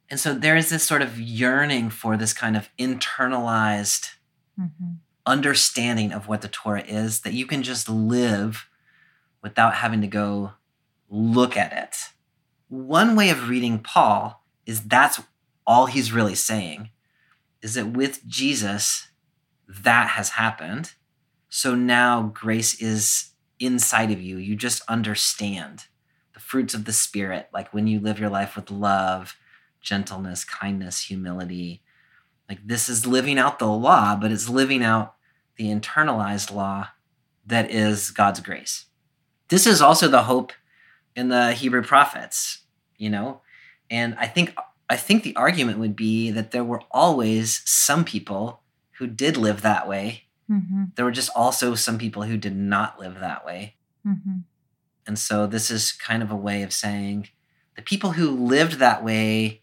[0.09, 4.11] And so there is this sort of yearning for this kind of internalized
[4.59, 4.93] Mm-hmm.
[5.25, 8.67] understanding of what the Torah is that you can just live
[9.41, 10.53] without having to go
[11.09, 11.95] look at it.
[12.67, 15.21] One way of reading Paul is that's
[15.65, 16.89] all he's really saying
[17.61, 19.07] is that with Jesus,
[19.67, 20.93] that has happened.
[21.49, 23.30] So now grace is
[23.61, 24.37] inside of you.
[24.37, 25.85] You just understand
[26.33, 29.37] the fruits of the Spirit, like when you live your life with love,
[29.81, 31.83] gentleness, kindness, humility.
[32.49, 35.15] Like this is living out the law, but it's living out
[35.55, 36.89] the internalized law
[37.45, 38.85] that is God's grace.
[39.49, 40.53] This is also the hope
[41.15, 42.59] in the Hebrew prophets,
[42.97, 43.41] you know,
[43.89, 44.55] And I think
[44.89, 48.61] I think the argument would be that there were always some people
[48.97, 50.23] who did live that way.
[50.51, 50.83] Mm-hmm.
[50.95, 53.75] There were just also some people who did not live that way.
[54.05, 54.39] Mm-hmm.
[55.07, 57.29] And so this is kind of a way of saying
[57.75, 59.61] the people who lived that way,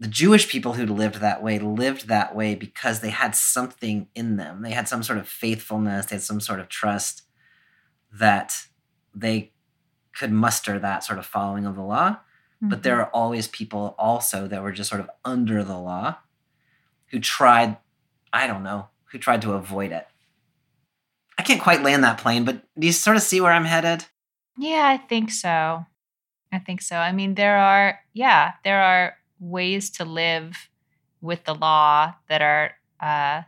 [0.00, 4.36] the Jewish people who lived that way, lived that way because they had something in
[4.36, 4.62] them.
[4.62, 7.22] They had some sort of faithfulness, they had some sort of trust
[8.12, 8.66] that
[9.14, 9.52] they
[10.16, 12.18] could muster that sort of following of the law.
[12.66, 16.16] But there are always people also that were just sort of under the law
[17.08, 17.76] who tried,
[18.32, 20.06] I don't know, who tried to avoid it.
[21.38, 24.06] I can't quite land that plane, but do you sort of see where I'm headed?
[24.58, 25.84] Yeah, I think so.
[26.52, 26.96] I think so.
[26.96, 30.68] I mean, there are, yeah, there are ways to live
[31.20, 33.42] with the law that are uh,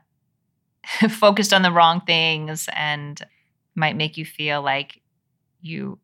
[1.11, 3.22] focused on the wrong things and
[3.74, 5.01] might make you feel like
[5.61, 5.99] you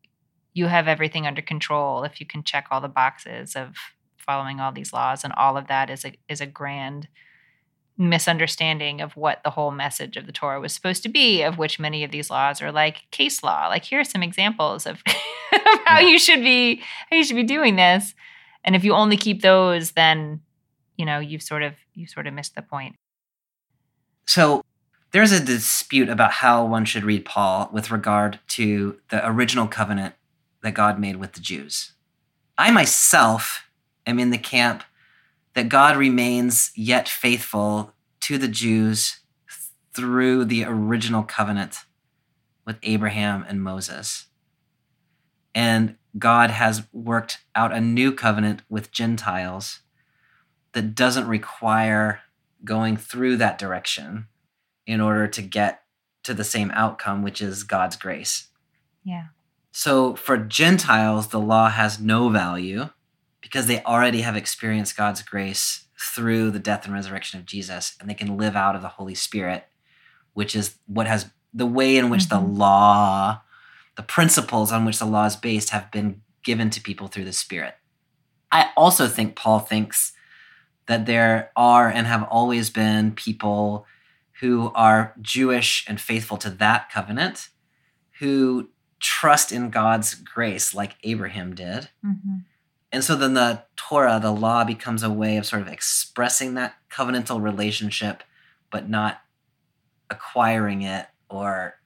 [0.55, 3.75] you have everything under control if you can check all the boxes of
[4.17, 7.07] following all these laws and all of that is a is a grand
[7.97, 11.79] misunderstanding of what the whole message of the Torah was supposed to be, of which
[11.79, 13.67] many of these laws are like case law.
[13.67, 17.43] Like here are some examples of, of how you should be how you should be
[17.43, 18.15] doing this.
[18.63, 20.41] And if you only keep those, then
[20.97, 22.95] you know you've sort of you sort of missed the point.
[24.25, 24.63] So
[25.11, 30.15] there's a dispute about how one should read Paul with regard to the original covenant
[30.63, 31.91] that God made with the Jews.
[32.57, 33.69] I myself
[34.07, 34.83] am in the camp
[35.53, 39.19] that God remains yet faithful to the Jews
[39.93, 41.79] through the original covenant
[42.65, 44.27] with Abraham and Moses.
[45.53, 49.81] And God has worked out a new covenant with Gentiles
[50.73, 52.21] that doesn't require
[52.63, 54.27] going through that direction
[54.87, 55.83] in order to get
[56.23, 58.47] to the same outcome, which is God's grace.
[59.03, 59.27] Yeah.
[59.71, 62.89] So for Gentiles, the law has no value
[63.43, 68.09] because they already have experienced God's grace through the death and resurrection of Jesus, and
[68.09, 69.67] they can live out of the Holy Spirit,
[70.33, 72.29] which is what has the way in which Mhm.
[72.29, 73.41] the law,
[73.95, 77.33] the principles on which the law is based, have been given to people through the
[77.33, 77.77] Spirit.
[78.51, 80.13] I also think Paul thinks
[80.87, 83.85] that there are and have always been people
[84.39, 87.49] who are Jewish and faithful to that covenant
[88.19, 88.69] who
[88.99, 91.89] trust in God's grace like Abraham did.
[92.05, 92.37] Mm-hmm.
[92.93, 96.75] And so then the Torah, the law, becomes a way of sort of expressing that
[96.91, 98.21] covenantal relationship,
[98.71, 99.21] but not
[100.11, 101.79] acquiring it or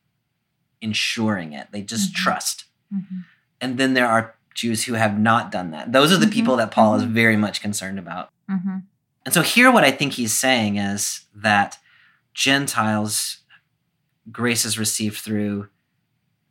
[0.82, 1.70] ensuring it.
[1.72, 2.16] They just Mhm.
[2.16, 2.66] trust.
[2.93, 3.20] Mm-hmm.
[3.62, 5.93] And then there are Jews who have not done that.
[5.93, 6.34] Those are the Mhm.
[6.34, 7.14] people that Paul is Mhm.
[7.14, 8.30] very much concerned about.
[8.49, 8.80] Mm-hmm.
[9.26, 11.78] And so here, what I think he's saying is that
[12.34, 13.38] Gentiles'
[14.32, 15.70] grace is received through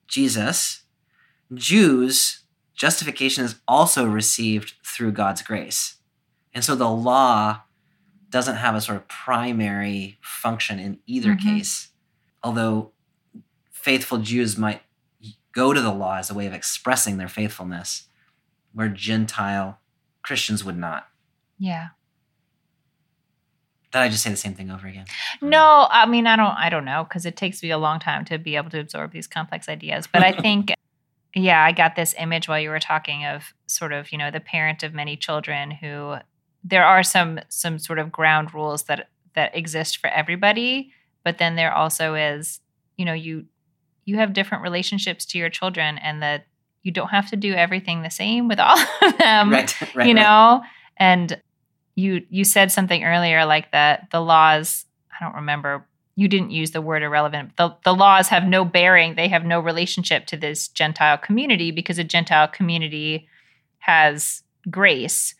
[0.08, 0.82] Jesus.
[1.52, 2.40] Jews'
[2.76, 5.96] justification is also received through God's grace.
[6.54, 7.62] And so the law
[8.30, 11.42] doesn't have a sort of primary function in either Mhm.
[11.42, 11.88] case.
[12.42, 12.92] Although
[13.70, 14.82] faithful Jews might
[15.52, 18.08] go to the law as a way of expressing their faithfulness,
[18.72, 19.80] where Gentile
[20.22, 21.08] Christians would not.
[21.58, 21.88] Yeah.
[23.92, 25.06] Did I just say the same thing over again?
[25.40, 28.24] No, I mean I don't I don't know because it takes me a long time
[28.26, 30.06] to be able to absorb these complex ideas.
[30.06, 30.72] But I think
[31.36, 34.40] yeah, I got this image while you were talking of sort of, you know, the
[34.40, 36.16] parent of many children who
[36.64, 40.92] there are some some sort of ground rules that that exist for everybody,
[41.24, 42.60] but then there also is,
[42.96, 43.44] you know, you
[44.06, 46.46] you have different relationships to your children and that
[46.82, 50.06] you don't have to do everything the same with all of them right, right.
[50.06, 50.22] you right.
[50.22, 50.62] know
[50.96, 51.40] and
[51.96, 55.84] you you said something earlier like that the laws i don't remember
[56.18, 59.60] you didn't use the word irrelevant the, the laws have no bearing they have no
[59.60, 63.28] relationship to this gentile community because a gentile community
[63.78, 65.34] has grace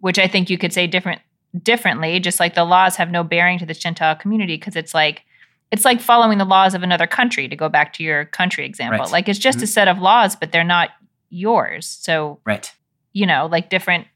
[0.00, 1.20] which i think you could say different
[1.62, 5.22] differently just like the laws have no bearing to this gentile community because it's like
[5.70, 9.00] it's like following the laws of another country to go back to your country example
[9.00, 9.10] Right.
[9.12, 9.68] like it's just a Mhm.
[9.68, 10.90] set of laws but they're not
[11.30, 12.72] yours so Right,
[13.14, 14.06] you know, like different.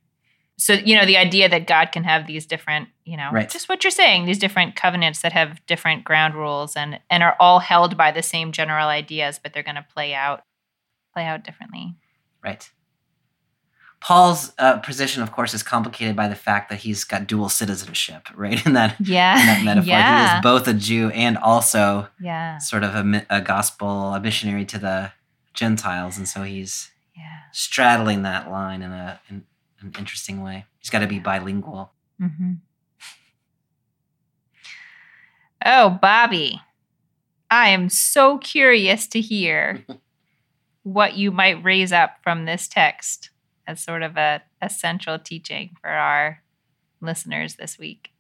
[0.59, 3.49] So, you know, the idea that God can have these different, you know, Right.
[3.51, 7.37] just what you're saying, these different covenants that have different ground rules and and are
[7.39, 10.43] all held by the same general ideas, but they're going to play out
[11.13, 11.95] play out differently.
[12.43, 12.71] right.
[13.99, 18.29] Paul's uh, position, of course, is complicated by the fact that he's got dual citizenship,
[18.37, 18.65] right?
[18.67, 19.41] In that, Yeah.
[19.41, 20.31] in that metaphor, yeah.
[20.33, 22.59] he is both a Jew and also yeah.
[22.59, 25.13] sort of a, a gospel, a missionary to the
[25.55, 27.25] Gentiles, and so he's Yeah.
[27.53, 29.45] straddling that line in a in
[29.87, 30.67] an interesting way.
[30.79, 31.93] He's got to be bilingual.
[32.21, 32.55] hmm
[35.65, 36.61] Oh, Bobby,
[37.51, 39.85] I am so curious to hear
[40.83, 43.31] what you might raise up from this text
[43.67, 46.43] as sort of a essential teaching for our
[47.01, 48.11] listeners this week.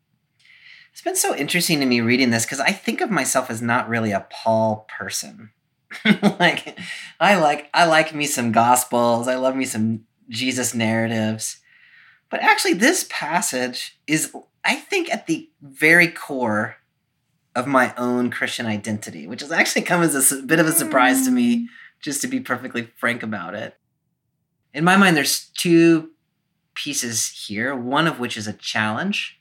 [0.92, 3.88] It's been so interesting to me reading this because I think of myself as not
[3.88, 5.50] really a Paul person.
[6.40, 6.78] like
[7.20, 9.28] I like I like me some gospels.
[9.28, 11.58] I love me some Jesus narratives.
[12.30, 16.76] But actually this passage is I think at the very core
[17.54, 21.24] of my own Christian identity, which has actually come as a bit of a surprise
[21.24, 21.64] to me, hmm.
[22.00, 23.76] just to be perfectly frank about it.
[24.74, 26.10] In my mind, there's two
[26.74, 29.40] pieces here, one of which is a challenge,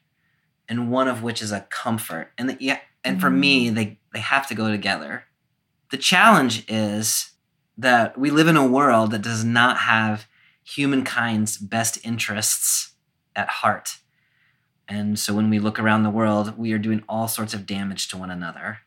[0.69, 2.31] and one of which is a comfort.
[2.37, 3.75] And the, yeah, and for me, hmm.
[3.75, 5.25] they they have to go together.
[5.91, 7.31] The challenge is
[7.77, 10.27] that we live in a world that does not have
[10.65, 12.93] humankind's best interests
[13.35, 13.99] at heart.
[14.87, 18.07] And so when we look around the world, we are doing all sorts of damage
[18.09, 18.79] to one another.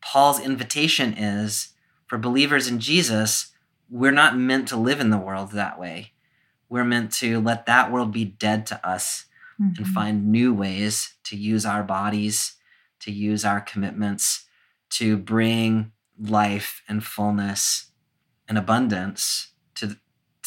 [0.00, 1.68] Paul's invitation is
[2.06, 3.52] for believers in Jesus,
[3.88, 6.12] we're not meant to live in the world that way.
[6.68, 9.26] We're meant to let that world be dead to us
[9.60, 9.82] mm-hmm.
[9.82, 12.56] and find new ways to use our bodies,
[13.00, 14.46] to use our commitments,
[14.90, 17.90] to bring life and fullness
[18.48, 19.96] and abundance to,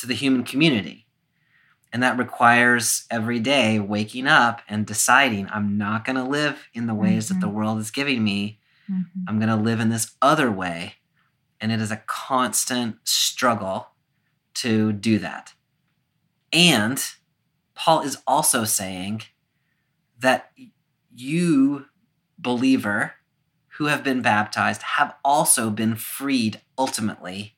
[0.06, 1.08] to the human community.
[1.92, 6.88] And that requires every day waking up and deciding I'm not going to live in
[6.88, 7.34] the ways mm-hmm.
[7.34, 7.56] that the mm-hmm.
[7.56, 8.60] world is giving me.
[8.90, 9.22] Mm-hmm.
[9.28, 10.96] I'm going to live in this other way.
[11.60, 13.88] And it is a constant struggle
[14.56, 15.54] to do that.
[16.52, 17.04] And
[17.74, 19.24] Paul is also saying
[20.20, 20.52] that
[21.14, 21.86] you,
[22.38, 23.14] believer,
[23.78, 27.56] who have been baptized, have also been freed ultimately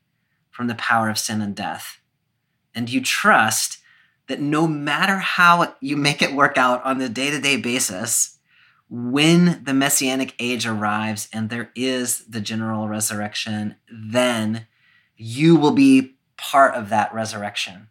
[0.50, 2.00] from the power of sin and death.
[2.78, 3.80] And you trust
[4.28, 8.38] that no matter how you make it work out on the day to day basis,
[8.88, 14.68] when the messianic age arrives and there is the general resurrection, then
[15.18, 17.88] you will be part of that resurrection.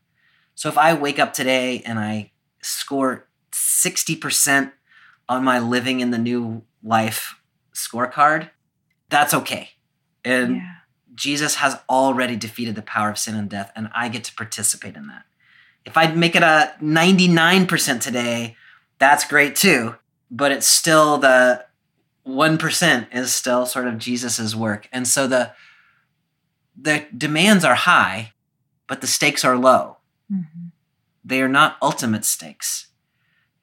[0.55, 2.31] So if I wake up today and I
[2.63, 4.71] score 60%
[5.29, 7.41] on my living in the new life
[7.75, 8.51] scorecard,
[9.09, 9.71] that's okay.
[10.25, 10.76] And yeah.
[11.17, 14.95] Jesus has already defeated the power of sin and death, and I get to participate
[14.95, 15.25] in that.
[15.85, 18.57] If I make it a 99% today,
[18.99, 19.97] that's great too.
[20.31, 21.65] But it's still the
[22.27, 24.89] 1% is still sort of Jesus's work.
[24.93, 25.53] And so the
[26.79, 28.33] the demands are high,
[28.87, 29.97] but the stakes are low.
[30.31, 30.67] Mm-hmm.
[31.25, 32.89] They are not ultimate stakes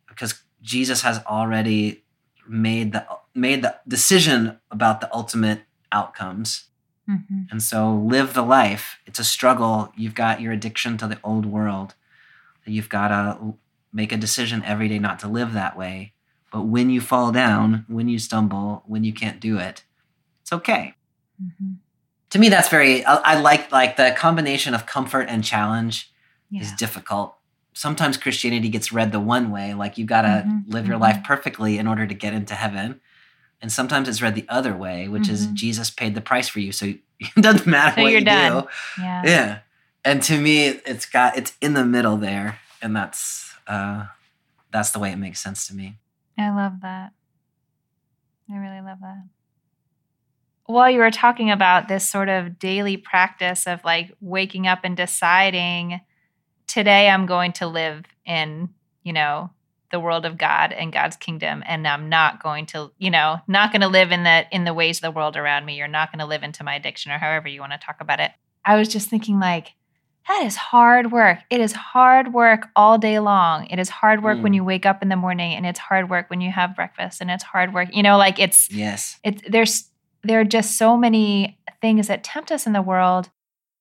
[0.08, 2.04] because Jesus has already
[2.48, 6.66] made the made the decision about the ultimate outcomes.
[7.10, 7.44] Mm-hmm.
[7.52, 9.00] And so live the life.
[9.06, 9.92] It's a struggle.
[9.98, 11.96] You've got your addiction to the old world.
[12.66, 13.56] You've got to
[13.92, 16.14] make a decision every day not to live that way.
[16.52, 19.84] But when you fall down, when you stumble, when you can't do it,
[20.42, 20.96] it's okay.
[21.44, 21.74] Mm-hmm.
[22.30, 23.04] To me, that's very.
[23.06, 26.12] I, I, like like the combination of comfort and challenge
[26.50, 26.62] yeah.
[26.62, 27.36] is difficult.
[27.74, 30.72] Sometimes Christianity gets read the one way, like you've got to mm-hmm.
[30.72, 31.04] live your mm-hmm.
[31.04, 33.02] life perfectly in order to get into heaven.
[33.64, 35.56] And sometimes it's read the other way, which is mm-hmm.
[35.56, 36.86] Jesus paid the price for you, so
[37.20, 38.64] it doesn't matter so what you done.
[38.64, 38.70] do.
[39.02, 39.22] Yeah.
[39.26, 39.60] yeah
[40.06, 44.06] and to me it's got it's in the middle there and that's uh
[44.72, 45.98] that's the way it makes sense to me
[46.38, 47.12] i love that
[48.52, 49.24] i really love that
[50.66, 54.98] while you were talking about this sort of daily practice of like waking up and
[54.98, 56.02] deciding
[56.68, 58.70] today i'm going to live in
[59.04, 59.50] you know
[59.94, 63.72] the world of god and god's kingdom and i'm not going to you know not
[63.72, 66.12] going to live in the in the ways of the world around me you're not
[66.12, 68.32] going to live into my addiction or however you want to talk about it
[68.66, 69.70] i was just thinking like
[70.28, 71.40] that is hard work.
[71.50, 73.68] It is hard work all day long.
[73.68, 74.42] It is hard work mm.
[74.42, 77.20] when you wake up in the morning and it's hard work when you have breakfast
[77.20, 77.90] and it's hard work.
[77.92, 79.20] You know, like it's Yes.
[79.24, 79.90] It's there's
[80.24, 83.30] there are just so many things that tempt us in the world.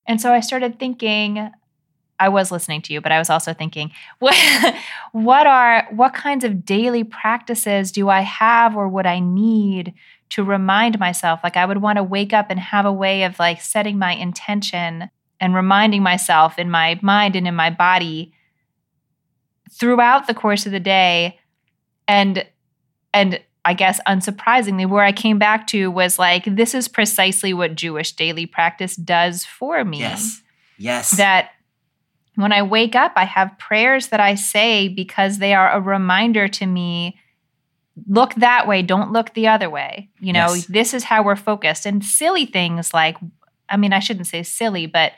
[0.07, 1.53] And so I started thinking
[2.21, 4.37] I was listening to you, but I was also thinking what
[5.13, 9.95] what are what kinds of daily practices do I have or would I need
[10.31, 13.39] to remind myself like I would want to wake up and have a way of
[13.39, 15.11] like setting my intention
[15.41, 18.33] and reminding myself in my mind and in my body
[19.71, 21.39] throughout the course of the day
[22.09, 22.47] and
[23.13, 27.75] and I guess unsurprisingly where I came back to was like this is precisely what
[27.75, 29.99] Jewish daily practice does for me.
[29.99, 30.43] Yes.
[30.79, 31.11] Yes.
[31.13, 31.51] That
[32.37, 36.49] when I wake up I have prayers that I say because they are a reminder
[36.49, 37.19] to me
[38.09, 40.09] look that way, don't look the other way.
[40.19, 40.67] You know, yes.
[40.67, 43.17] this is how we're focused and silly things like
[43.69, 45.13] I mean I shouldn't say silly but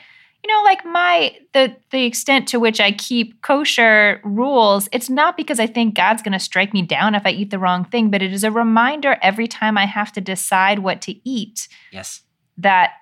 [0.44, 5.36] you know like my the the extent to which i keep kosher rules it's not
[5.36, 8.10] because i think god's going to strike me down if i eat the wrong thing
[8.10, 12.22] but it is a reminder every time i have to decide what to eat yes
[12.58, 12.92] that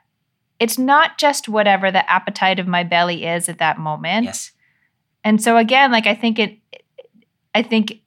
[0.63, 4.27] it's not just whatever the appetite of my belly is at that moment.
[4.27, 4.53] Yes.
[5.25, 6.57] And so again, like I think it
[7.53, 8.01] I think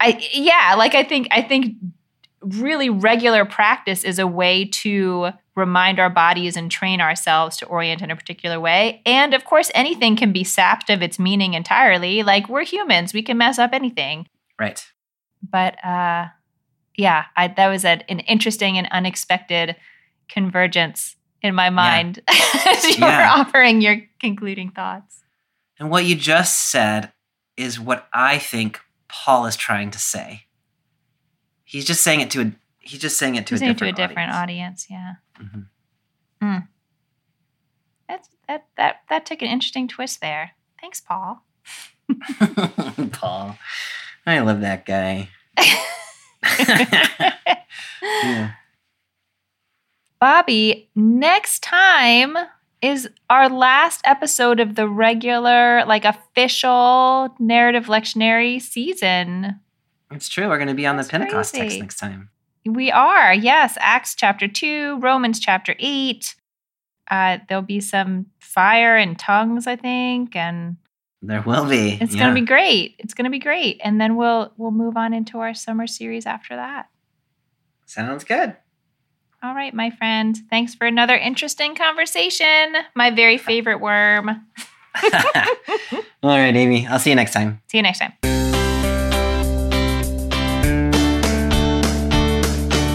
[0.00, 1.76] I yeah, like I think I think
[2.40, 8.00] really regular practice is a way to remind our bodies and train ourselves to orient
[8.00, 9.02] in a particular way.
[9.04, 12.22] And of course, anything can be sapped of its meaning entirely.
[12.22, 14.26] Like we're humans, we can mess up anything.
[14.58, 14.82] Right.
[15.42, 16.28] But uh
[16.96, 19.76] yeah, I, that was a, an interesting and unexpected
[20.28, 23.18] convergence in my mind as you Yeah.
[23.36, 25.20] were offering your concluding thoughts.
[25.78, 27.12] And what you just said
[27.56, 30.44] is what I think Paul is trying to say.
[31.62, 34.02] He's just saying it to a he's just saying it to, a, Saying different to
[34.04, 35.14] a different audience, yeah.
[36.42, 36.68] Mhm.
[38.08, 40.52] That's that that that took an interesting twist there.
[40.80, 41.44] Thanks, Paul.
[43.12, 43.56] Paul.
[44.26, 45.28] I love that guy.
[48.02, 48.52] Yeah.
[50.24, 52.34] Bobby, next time
[52.80, 59.60] is our last episode of the regular, like official narrative lectionary season.
[60.10, 60.48] It's true.
[60.48, 62.30] We're going to be on the That's Pentecost text next time.
[62.64, 63.76] We are, yes.
[63.78, 66.34] Acts chapter 2, Romans chapter 8.
[67.10, 70.78] Uh, there'll be some fire and tongues, I think, and
[71.20, 71.98] There will be.
[72.00, 72.20] it's yeah.
[72.22, 72.94] gonna be great.
[72.98, 73.78] It's gonna be great.
[73.84, 76.88] And then we'll we'll move on into our summer series after that.
[77.84, 78.56] Sounds good.
[79.44, 80.34] All right, my friend.
[80.48, 82.76] Thanks for another interesting conversation.
[82.94, 84.30] My very favorite worm.
[85.12, 86.86] All right, Amy.
[86.86, 87.60] I'll see you next time.
[87.70, 88.14] See you next time.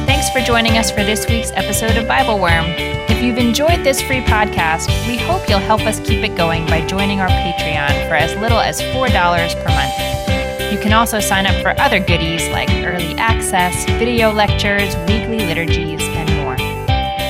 [0.08, 2.66] Thanks for joining us for this week's episode of Bible Worm.
[3.10, 6.84] If you've enjoyed this free podcast, we hope you'll help us keep it going by
[6.88, 10.74] joining our Patreon for as little as $4 per month.
[10.74, 16.09] You can also sign up for other goodies like early access, video lectures, weekly liturgies.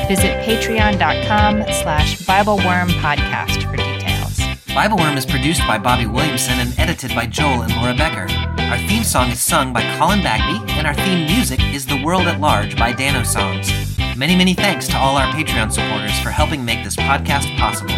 [0.09, 4.39] Visit patreon.com slash BibleWorm podcast for details.
[4.69, 8.25] BibleWorm is produced by Bobby Williamson and edited by Joel and Laura Becker.
[8.63, 12.23] Our theme song is sung by Colin Bagby, and our theme music is The World
[12.23, 13.71] at Large by Dano Songs.
[14.17, 17.93] Many, many thanks to all our Patreon supporters for helping make this podcast possible.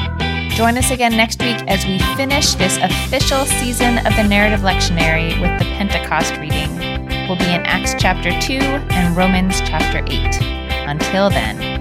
[0.50, 5.30] Join us again next week as we finish this official season of the Narrative Lectionary
[5.40, 6.76] with the Pentecost reading.
[7.30, 10.60] We'll be in Acts chapter 2 and Romans chapter 8.
[10.90, 11.81] Until then,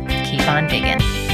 [0.50, 1.29] keep on digging.